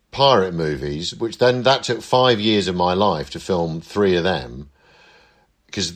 [0.09, 4.23] pirate movies, which then that took five years of my life to film three of
[4.23, 4.71] them
[5.67, 5.93] because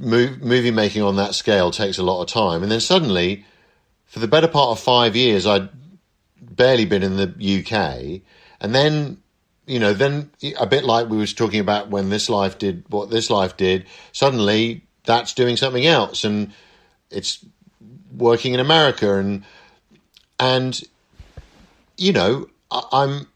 [0.00, 2.62] movie making on that scale takes a lot of time.
[2.62, 3.44] And then suddenly,
[4.06, 5.68] for the better part of five years, I'd
[6.40, 8.22] barely been in the UK.
[8.60, 9.18] And then,
[9.66, 13.10] you know, then a bit like we was talking about when this life did what
[13.10, 16.24] this life did, suddenly that's doing something else.
[16.24, 16.52] And
[17.10, 17.44] it's
[18.16, 19.44] working in America and,
[20.38, 20.82] and,
[21.96, 23.26] you know, I'm,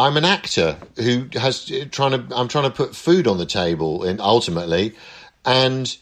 [0.00, 2.34] I'm an actor who has trying to.
[2.34, 4.94] I'm trying to put food on the table, and ultimately,
[5.44, 5.94] and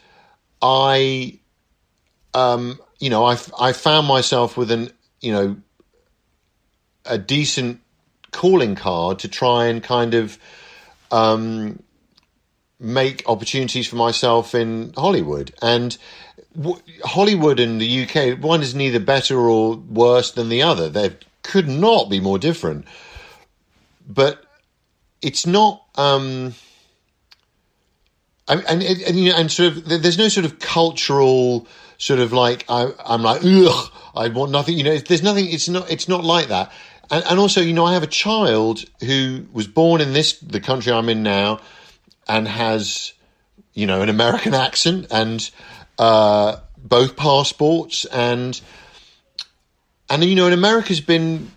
[0.62, 1.40] I,
[2.32, 5.56] um, you know, I I found myself with an you know
[7.06, 7.80] a decent
[8.30, 10.38] calling card to try and kind of
[11.10, 11.82] um,
[12.78, 15.98] make opportunities for myself in Hollywood and.
[17.04, 20.88] Hollywood and the UK, one is neither better or worse than the other.
[20.88, 21.14] They
[21.44, 22.84] could not be more different
[24.08, 24.42] but
[25.22, 25.84] it's not.
[25.94, 26.54] Um,
[28.48, 31.68] and, and, and, you know, and sort of, there's no sort of cultural
[31.98, 34.78] sort of like I, am like, ugh, I want nothing.
[34.78, 35.48] You know, there's nothing.
[35.48, 35.90] It's not.
[35.90, 36.72] It's not like that.
[37.10, 40.60] And, and also, you know, I have a child who was born in this the
[40.60, 41.60] country I'm in now,
[42.26, 43.12] and has,
[43.74, 45.50] you know, an American accent and
[45.98, 48.58] uh, both passports and
[50.08, 51.50] and you know, and America's been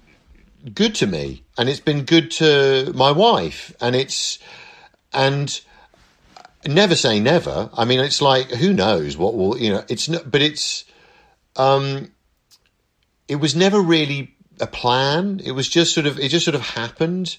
[0.73, 4.39] good to me and it's been good to my wife and it's
[5.13, 5.61] and
[6.65, 7.69] never say never.
[7.73, 10.85] I mean it's like who knows what will you know it's not but it's
[11.55, 12.11] um
[13.27, 15.41] it was never really a plan.
[15.43, 17.37] It was just sort of it just sort of happened.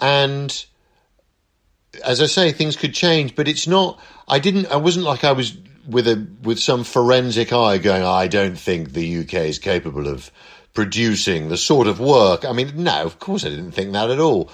[0.00, 0.66] And
[2.04, 5.32] as i say things could change but it's not i didn't i wasn't like i
[5.32, 5.56] was
[5.88, 10.30] with a with some forensic eye going i don't think the uk is capable of
[10.76, 12.44] producing the sort of work.
[12.44, 14.50] I mean, no, of course I didn't think that at all.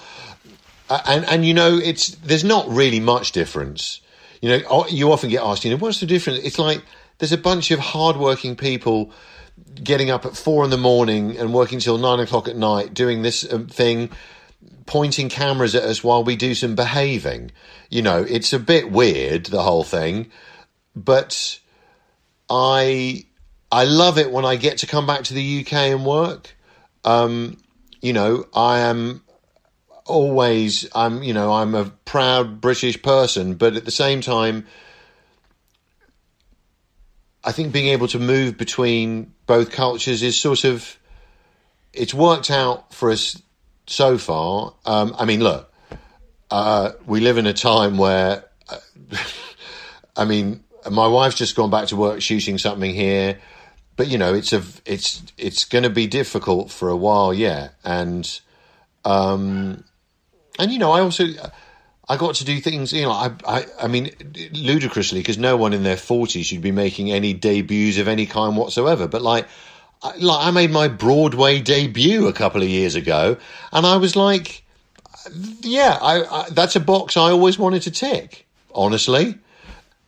[0.89, 4.01] Uh, and and you know, it's there's not really much difference.
[4.41, 6.39] You know, you often get asked, you know, what's the difference?
[6.43, 6.83] It's like
[7.19, 9.11] there's a bunch of hardworking people
[9.81, 13.21] getting up at four in the morning and working till nine o'clock at night, doing
[13.21, 14.09] this um, thing,
[14.85, 17.51] pointing cameras at us while we do some behaving.
[17.89, 20.31] You know, it's a bit weird the whole thing,
[20.95, 21.59] but
[22.49, 23.25] I
[23.73, 26.55] I love it when I get to come back to the UK and work.
[27.03, 27.57] um,
[28.03, 29.23] you know, I am
[30.05, 34.67] always, I'm, you know, I'm a proud British person, but at the same time,
[37.43, 40.99] I think being able to move between both cultures is sort of,
[41.93, 43.41] it's worked out for us
[43.87, 44.75] so far.
[44.85, 45.73] Um, I mean, look,
[46.51, 48.77] uh, we live in a time where, uh,
[50.15, 53.39] I mean, my wife's just gone back to work shooting something here,
[53.95, 57.69] but you know, it's a, it's, it's going to be difficult for a while, yeah,
[57.83, 58.39] and,
[59.05, 59.83] um,
[60.59, 61.25] and you know, I also,
[62.07, 64.11] I got to do things, you know, I, I, I mean,
[64.53, 68.57] ludicrously, because no one in their forties should be making any debuts of any kind
[68.57, 69.47] whatsoever, but like,
[70.01, 73.37] I, like I made my Broadway debut a couple of years ago,
[73.71, 74.63] and I was like,
[75.61, 79.37] yeah, I, I, that's a box I always wanted to tick, honestly.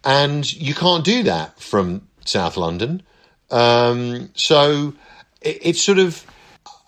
[0.04, 3.02] And you can't do that from South London.
[3.52, 4.94] Um, so
[5.42, 6.26] it, it's sort of,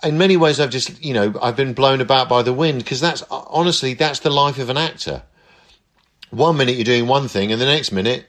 [0.04, 3.02] in many ways, I've just, you know, I've been blown about by the wind because
[3.02, 5.24] that's honestly, that's the life of an actor.
[6.30, 8.28] One minute you're doing one thing, and the next minute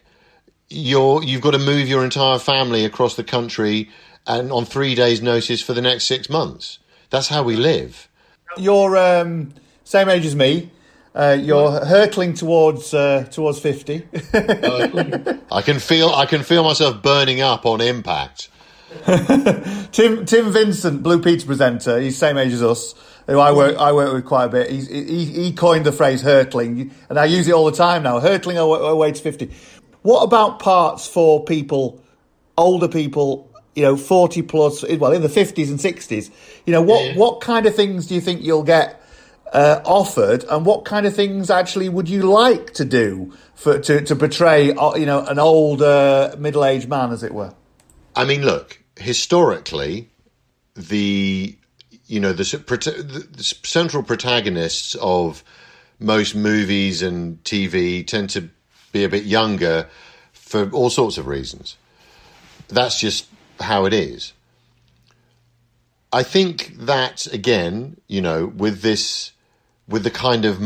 [0.69, 3.91] you're you've got to move your entire family across the country
[4.27, 6.79] and on three days' notice for the next six months.
[7.11, 8.09] That's how we live.
[8.57, 10.71] You're um, same age as me.
[11.19, 14.07] Uh, you're hurtling towards uh, towards fifty.
[14.33, 18.51] I can feel I can feel myself burning up on impact.
[19.91, 21.99] Tim Tim Vincent, Blue Peter presenter.
[21.99, 22.95] He's same age as us.
[23.27, 24.71] Who I work I work with quite a bit.
[24.71, 28.21] He's, he he coined the phrase hurtling, and I use it all the time now.
[28.21, 29.51] Hurtling away to fifty.
[30.03, 32.01] What about parts for people,
[32.57, 33.53] older people?
[33.75, 34.85] You know, forty plus.
[34.89, 36.31] Well, in the fifties and sixties.
[36.65, 38.98] You know, what what kind of things do you think you'll get?
[39.53, 44.01] Uh, offered, and what kind of things actually would you like to do for to,
[44.03, 47.55] to portray, uh, you know, an old uh, middle aged man, as it were?
[48.15, 50.11] I mean, look, historically,
[50.75, 51.57] the
[52.07, 55.45] you know the, the central protagonists of
[55.99, 58.49] most movies and TV tend to
[58.93, 59.89] be a bit younger
[60.33, 61.77] for all sorts of reasons.
[62.69, 63.27] That's just
[63.61, 64.33] how it is.
[66.13, 69.33] I think that again, you know, with this
[69.89, 70.61] with the kind of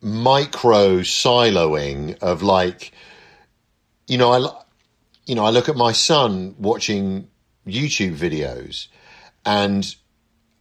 [0.00, 2.92] micro siloing of like,
[4.06, 4.62] you know, I,
[5.26, 7.28] you know, I look at my son watching
[7.66, 8.88] YouTube videos,
[9.44, 9.94] and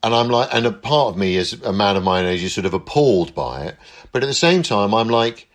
[0.03, 2.43] and I'm like, and a part of me as a man of my own age
[2.43, 3.77] is sort of appalled by it,
[4.11, 5.49] but at the same time, I'm like,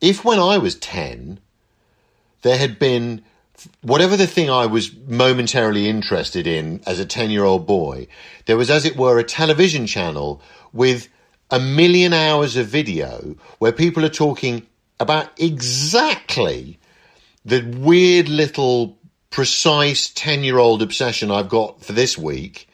[0.00, 1.40] if when I was ten,
[2.42, 3.24] there had been
[3.80, 8.06] whatever the thing I was momentarily interested in as a 10 year old boy,
[8.46, 10.42] there was, as it were, a television channel
[10.72, 11.08] with
[11.50, 14.66] a million hours of video where people are talking
[14.98, 16.78] about exactly
[17.44, 18.98] the weird little
[19.30, 22.68] precise 10 year old obsession I've got for this week.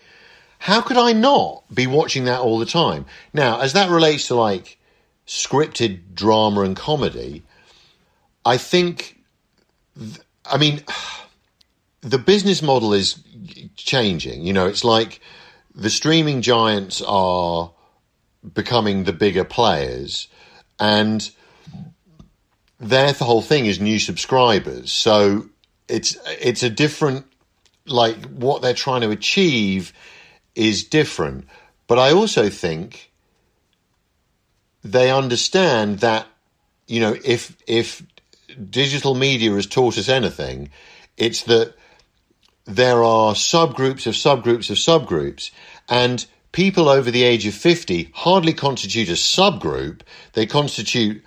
[0.59, 3.05] How could I not be watching that all the time?
[3.35, 4.79] Now, as that relates to like
[5.27, 7.43] scripted drama and comedy,
[8.45, 9.19] I think,
[9.99, 10.83] th- I mean,
[12.01, 13.23] the business model is
[13.77, 14.43] changing.
[14.43, 15.21] You know, it's like
[15.75, 17.73] the streaming giants are
[18.55, 20.29] becoming the bigger players,
[20.81, 21.31] and
[22.81, 24.93] their the whole thing is new subscribers.
[24.93, 25.47] So
[25.89, 27.27] it's it's a different
[27.87, 29.93] like what they're trying to achieve
[30.55, 31.47] is different.
[31.87, 33.13] But I also think
[34.83, 36.27] they understand that
[36.87, 38.03] you know if if
[38.71, 40.71] digital media has taught us anything,
[41.17, 41.75] it's that
[42.65, 45.51] there are subgroups of subgroups of subgroups,
[45.89, 50.03] and people over the age of 50 hardly constitute a subgroup,
[50.35, 51.23] they constitute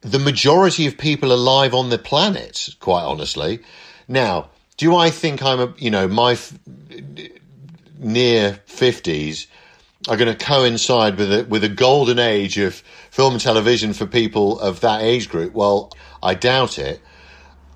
[0.00, 3.60] the majority of people alive on the planet, quite honestly.
[4.08, 6.58] Now, do I think I'm a, you know, my f-
[7.98, 9.46] near 50s
[10.08, 12.76] are going to coincide with a, with a golden age of
[13.10, 15.52] film and television for people of that age group?
[15.52, 15.92] Well,
[16.22, 17.00] I doubt it.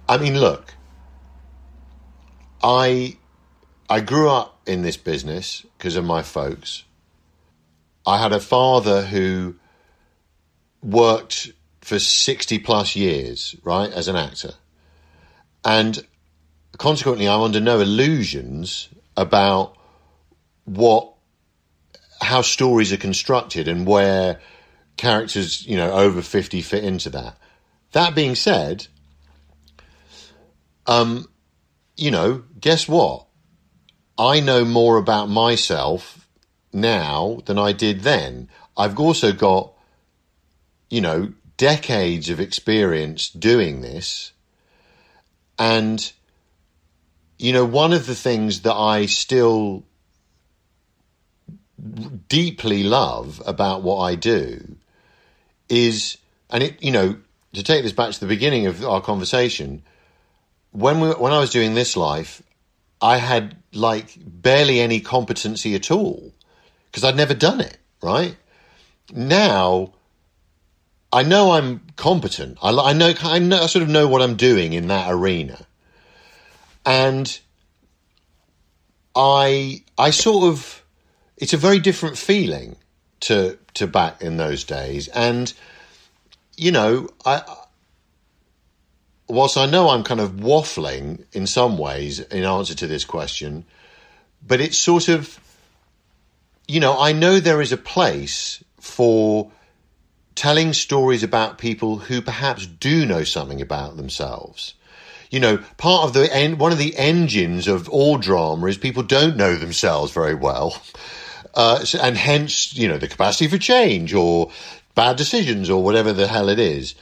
[0.08, 0.74] I mean, look,
[2.62, 3.18] I
[3.88, 6.84] I grew up in this business because of my folks.
[8.06, 9.56] I had a father who
[10.82, 14.54] worked for 60 plus years, right, as an actor.
[15.64, 16.04] And
[16.78, 19.76] consequently, I'm under no illusions about
[20.64, 21.12] what,
[22.20, 24.40] how stories are constructed and where
[24.96, 27.36] characters, you know, over 50 fit into that.
[27.92, 28.86] That being said,
[30.86, 31.28] um,
[31.96, 33.26] you know, guess what?
[34.18, 36.28] I know more about myself
[36.72, 38.48] now than I did then.
[38.76, 39.72] I've also got,
[40.90, 44.32] you know, decades of experience doing this.
[45.58, 46.12] And,
[47.38, 49.84] you know, one of the things that I still
[52.28, 54.76] deeply love about what I do
[55.68, 56.18] is,
[56.50, 57.16] and it, you know,
[57.52, 59.82] to take this back to the beginning of our conversation,
[60.72, 62.42] when we, when I was doing this life,
[63.04, 66.32] I had like barely any competency at all
[66.86, 67.76] because I'd never done it.
[68.02, 68.34] Right
[69.12, 69.92] now,
[71.12, 72.56] I know I'm competent.
[72.62, 75.66] I, I know I know I sort of know what I'm doing in that arena,
[76.86, 77.38] and
[79.14, 80.82] I I sort of
[81.36, 82.76] it's a very different feeling
[83.20, 85.52] to to back in those days, and
[86.56, 87.42] you know I
[89.28, 93.64] whilst I know I'm kind of waffling in some ways in answer to this question,
[94.46, 95.38] but it's sort of,
[96.68, 99.50] you know, I know there is a place for
[100.34, 104.74] telling stories about people who perhaps do know something about themselves.
[105.30, 109.02] You know, part of the en- one of the engines of all drama is people
[109.02, 110.80] don't know themselves very well,
[111.54, 114.50] uh, and hence, you know, the capacity for change or
[114.94, 116.94] bad decisions or whatever the hell it is.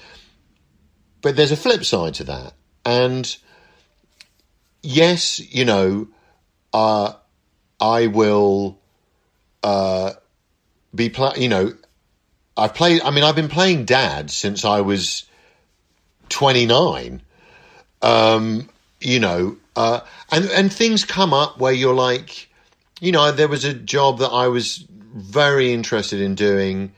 [1.23, 2.55] But there's a flip side to that,
[2.85, 3.37] and
[4.83, 6.09] yes, you know,
[6.73, 7.15] uh,
[7.81, 8.79] I will
[9.63, 10.13] uh,
[10.95, 11.75] be pla- You know,
[12.57, 13.03] I've played.
[13.03, 15.25] I mean, I've been playing dad since I was
[16.29, 17.23] twenty nine.
[18.03, 18.69] Um,
[19.01, 20.01] you know, uh,
[20.31, 22.49] and and things come up where you're like,
[23.01, 24.85] you know, there was a job that I was
[25.15, 26.93] very interested in doing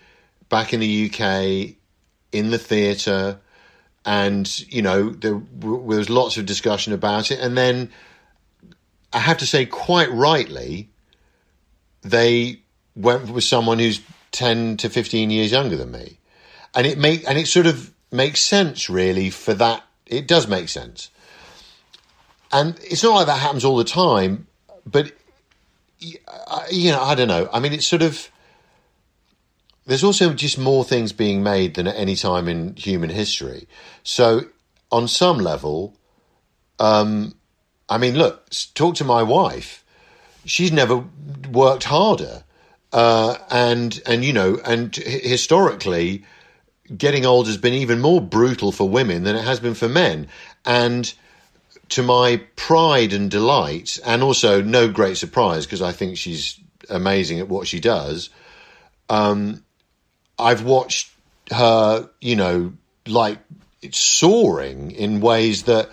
[0.48, 1.76] back in the UK
[2.32, 3.38] in the theatre,
[4.04, 7.90] and you know there, w- was lots of discussion about it, and then
[9.12, 10.90] I have to say, quite rightly,
[12.02, 12.60] they
[12.96, 14.00] went with someone who's
[14.32, 16.18] ten to fifteen years younger than me,
[16.74, 19.84] and it make and it sort of makes sense really for that.
[20.06, 21.10] It does make sense,
[22.52, 24.46] and it's not like that happens all the time,
[24.84, 25.12] but
[26.00, 27.48] you know, I don't know.
[27.52, 28.28] I mean, it's sort of
[29.86, 33.68] there's also just more things being made than at any time in human history.
[34.02, 34.46] So,
[34.90, 35.96] on some level,
[36.78, 37.34] um,
[37.88, 39.84] I mean, look, talk to my wife.
[40.46, 41.04] She's never
[41.50, 42.44] worked harder,
[42.92, 46.24] uh, and and you know, and historically,
[46.96, 50.28] getting old has been even more brutal for women than it has been for men,
[50.64, 51.12] and
[51.90, 56.58] to my pride and delight, and also no great surprise because I think she's
[56.88, 58.30] amazing at what she does.
[59.08, 59.62] Um,
[60.38, 61.10] I've watched
[61.50, 62.72] her, you know,
[63.06, 63.38] like
[63.92, 65.90] soaring in ways that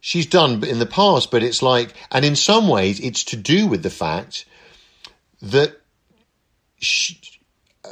[0.00, 3.66] she's done in the past, but it's like, and in some ways, it's to do
[3.66, 4.44] with the fact
[5.42, 5.80] that
[6.78, 7.20] she,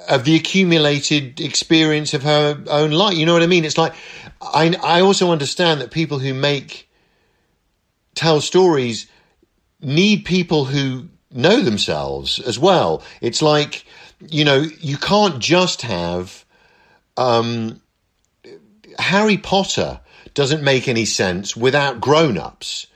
[0.09, 3.17] of the accumulated experience of her own life.
[3.17, 3.65] You know what I mean?
[3.65, 3.95] It's like,
[4.41, 6.89] I, I also understand that people who make,
[8.15, 9.07] tell stories
[9.81, 13.03] need people who know themselves as well.
[13.21, 13.85] It's like,
[14.29, 16.45] you know, you can't just have
[17.17, 17.81] um,
[18.99, 20.01] Harry Potter
[20.35, 22.87] doesn't make any sense without grown ups.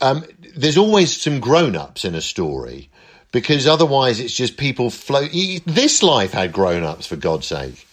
[0.00, 0.24] Um,
[0.56, 2.90] there's always some grown ups in a story
[3.32, 5.30] because otherwise it's just people float.
[5.66, 7.86] This life had grown ups, for God's sake,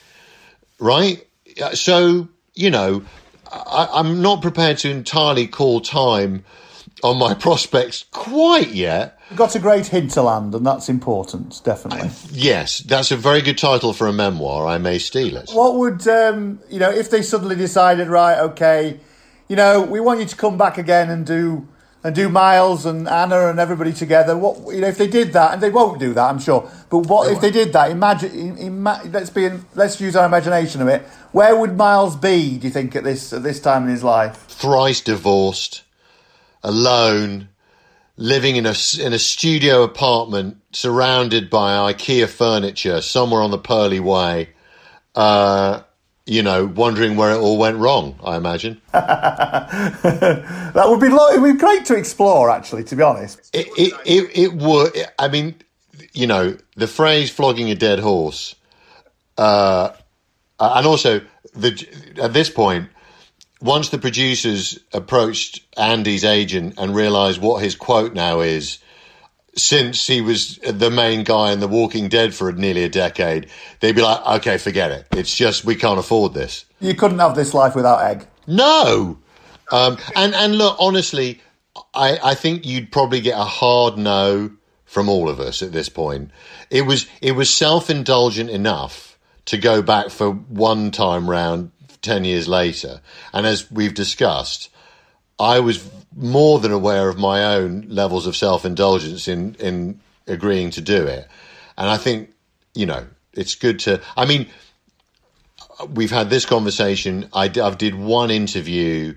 [0.80, 1.26] right?
[1.62, 3.04] Uh, So, you know,
[3.52, 6.44] I, I'm not prepared to entirely call time
[7.04, 9.20] on my prospects quite yet.
[9.30, 12.10] You've got a great hinterland, and that's important, definitely.
[12.32, 14.68] Yes, that's a very good title for a memoir.
[14.68, 15.50] I may steal it.
[15.52, 18.40] What would um, you know if they suddenly decided, right?
[18.40, 19.00] Okay,
[19.48, 21.68] you know, we want you to come back again and do
[22.04, 24.38] and do Miles and Anna and everybody together.
[24.38, 26.70] What you know if they did that, and they won't do that, I'm sure.
[26.90, 27.92] But what if they did that?
[27.92, 31.02] Imagine, ima- let's be, in, let's use our imagination a bit.
[31.32, 32.58] Where would Miles be?
[32.58, 34.38] Do you think at this at this time in his life?
[34.48, 35.83] Thrice divorced,
[36.64, 37.50] alone,
[38.18, 44.00] living in a in a studio apartment, surrounded by IKEA furniture, somewhere on the Pearly
[44.00, 44.50] Way.
[45.16, 45.82] Uh,
[46.26, 48.18] you know, wondering where it all went wrong.
[48.24, 48.82] I imagine.
[48.94, 52.84] That would be lo- it would be great to explore, actually.
[52.86, 54.92] To be honest, It, it, it, it would.
[55.20, 55.56] I mean,
[56.14, 58.56] you know, the phrase "flogging a dead horse,"
[59.38, 59.90] uh,
[60.60, 61.22] and also
[61.54, 61.88] the
[62.22, 62.90] at this point,
[63.64, 68.80] once the producers approached Andy's agent and realised what his quote now is,
[69.56, 73.48] since he was the main guy in The Walking Dead for nearly a decade,
[73.80, 75.08] they'd be like, "Okay, forget it.
[75.12, 78.28] It's just we can't afford this." you couldn't have this life without Egg.
[78.46, 79.18] No.
[79.72, 81.42] Um, and and look, honestly,
[81.94, 84.52] I, I think you'd probably get a hard no
[84.86, 86.32] from all of us at this point.
[86.70, 91.72] It was it was self indulgent enough to go back for one time round
[92.04, 93.02] ten years later,
[93.34, 94.70] and as we've discussed,
[95.40, 100.70] I was more than aware of my own levels of self indulgence in in agreeing
[100.72, 101.28] to do it,
[101.78, 102.30] and I think
[102.76, 104.02] you know it's good to.
[104.16, 104.48] I mean,
[105.90, 107.30] we've had this conversation.
[107.34, 109.16] I I've did one interview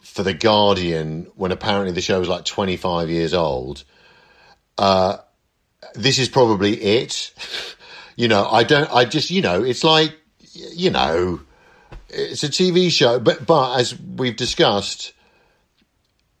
[0.00, 3.84] for the Guardian when apparently the show was like 25 years old.
[4.76, 5.18] Uh,
[5.94, 7.32] this is probably it.
[8.16, 8.90] you know, I don't.
[8.92, 10.16] I just you know, it's like
[10.52, 11.40] you know,
[12.08, 15.12] it's a TV show, but but as we've discussed,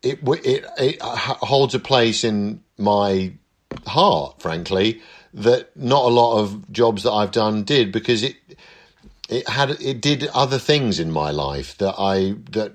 [0.02, 3.32] it it it holds a place in my
[3.86, 5.02] heart, frankly,
[5.34, 8.36] that not a lot of jobs that I've done did because it
[9.28, 12.72] it had it did other things in my life that I that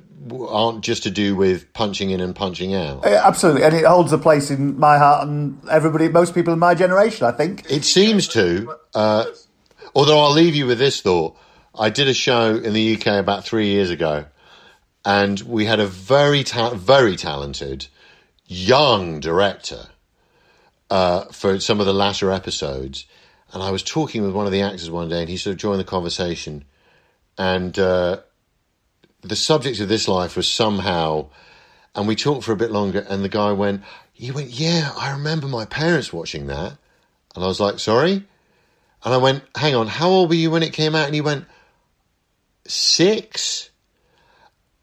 [0.47, 3.05] aren't just to do with punching in and punching out.
[3.05, 6.75] Absolutely, and it holds a place in my heart and everybody, most people in my
[6.75, 7.69] generation, I think.
[7.69, 8.75] It seems to.
[8.93, 9.25] Uh,
[9.95, 11.35] although I'll leave you with this thought.
[11.77, 14.25] I did a show in the UK about three years ago,
[15.03, 17.87] and we had a very ta- very talented
[18.45, 19.87] young director
[20.91, 23.05] uh, for some of the latter episodes.
[23.51, 25.59] And I was talking with one of the actors one day, and he sort of
[25.59, 26.65] joined the conversation.
[27.37, 28.21] And uh,
[29.21, 31.29] the subject of this life was somehow,
[31.95, 33.05] and we talked for a bit longer.
[33.09, 33.81] And the guy went,
[34.11, 36.77] he went, yeah, I remember my parents watching that.
[37.33, 38.23] And I was like, sorry.
[39.03, 41.05] And I went, hang on, how old were you when it came out?
[41.05, 41.45] And he went,
[42.65, 43.69] six.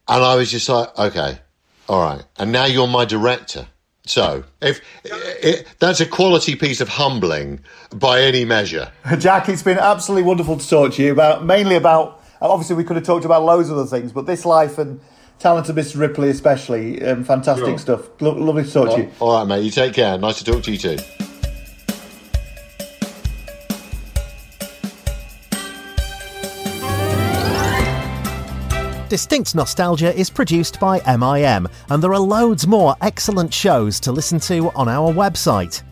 [0.08, 1.38] And I was just like, okay,
[1.88, 2.24] all right.
[2.38, 3.66] And now you're my director.
[4.06, 7.60] So, if it, that's a quality piece of humbling
[7.94, 8.90] by any measure.
[9.18, 12.20] Jack, it's been absolutely wonderful to talk to you about mainly about.
[12.42, 15.00] Obviously, we could have talked about loads of other things, but this life and
[15.38, 15.98] Talented Mr.
[15.98, 17.78] Ripley, especially, um, fantastic Sure.
[17.78, 18.08] stuff.
[18.20, 19.10] Lo- lovely to talk to you.
[19.20, 19.64] All right, mate.
[19.64, 20.18] You take care.
[20.18, 20.98] Nice to talk to you too.
[29.10, 34.38] Distinct Nostalgia is produced by MIM, and there are loads more excellent shows to listen
[34.38, 35.82] to on our website.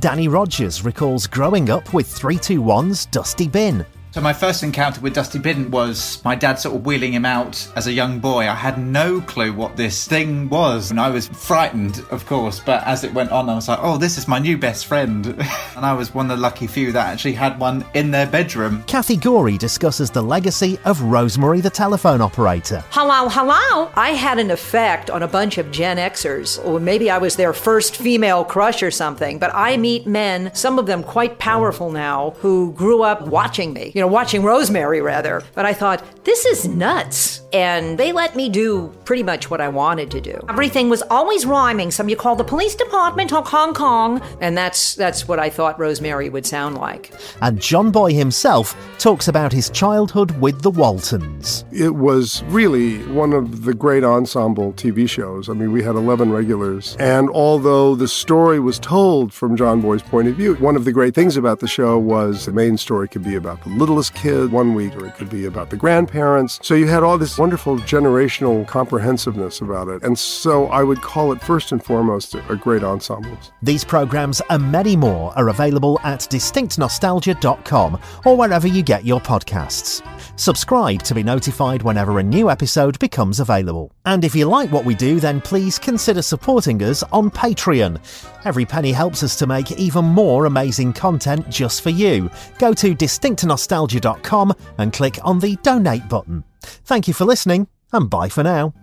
[0.00, 3.86] Danny Rogers recalls growing up with 321's Dusty Bin.
[4.14, 7.66] So my first encounter with Dusty Bin was my dad sort of wheeling him out
[7.74, 8.48] as a young boy.
[8.48, 12.60] I had no clue what this thing was, and I was frightened, of course.
[12.60, 15.26] But as it went on, I was like, "Oh, this is my new best friend,"
[15.76, 18.84] and I was one of the lucky few that actually had one in their bedroom.
[18.86, 22.84] Kathy Gori discusses the legacy of Rosemary the telephone operator.
[22.90, 23.90] Hello, hello.
[23.96, 27.52] I had an effect on a bunch of Gen Xers, or maybe I was their
[27.52, 29.40] first female crush or something.
[29.40, 33.90] But I meet men, some of them quite powerful now, who grew up watching me,
[33.92, 35.42] you know, watching Rosemary rather.
[35.54, 37.42] But I thought, this is nuts.
[37.52, 40.44] And they let me do pretty much what I wanted to do.
[40.48, 41.92] Everything was always rhyming.
[41.92, 44.20] Some you call the police department of Hong Kong.
[44.40, 47.12] And that's that's what I thought Rosemary would sound like.
[47.42, 51.64] And John Boy himself talks about his childhood with the Waltons.
[51.70, 55.48] It was really one of the great ensemble TV shows.
[55.48, 56.96] I mean, we had 11 regulars.
[56.98, 60.92] And although the story was told from John Boy's point of view, one of the
[60.92, 64.50] great things about the show was the main story could be about the littlest kid
[64.50, 66.58] one week, or it could be about the grandparents.
[66.62, 70.02] So you had all this wonderful generational comprehensiveness about it.
[70.02, 73.38] And so I would call it first and foremost a great ensemble.
[73.62, 80.02] These programs and many more are available at distinctnostalgia.com or wherever you get your podcasts.
[80.36, 83.92] Subscribe to be notified whenever a new episode becomes available.
[84.04, 88.00] And if you like what we do, then please consider supporting us on Patreon.
[88.44, 92.30] Every penny helps us to make even more amazing content just for you.
[92.58, 96.42] Go to distinctnostalgia.com and click on the donate button.
[96.60, 98.74] Thank you for listening, and bye for now.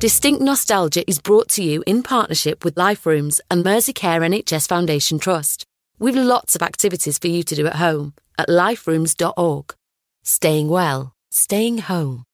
[0.00, 5.18] Distinct Nostalgia is brought to you in partnership with Life Rooms and Merseycare NHS Foundation
[5.18, 5.66] Trust.
[6.00, 9.74] We've lots of activities for you to do at home at liferooms.org.
[10.24, 12.24] Staying well, staying home.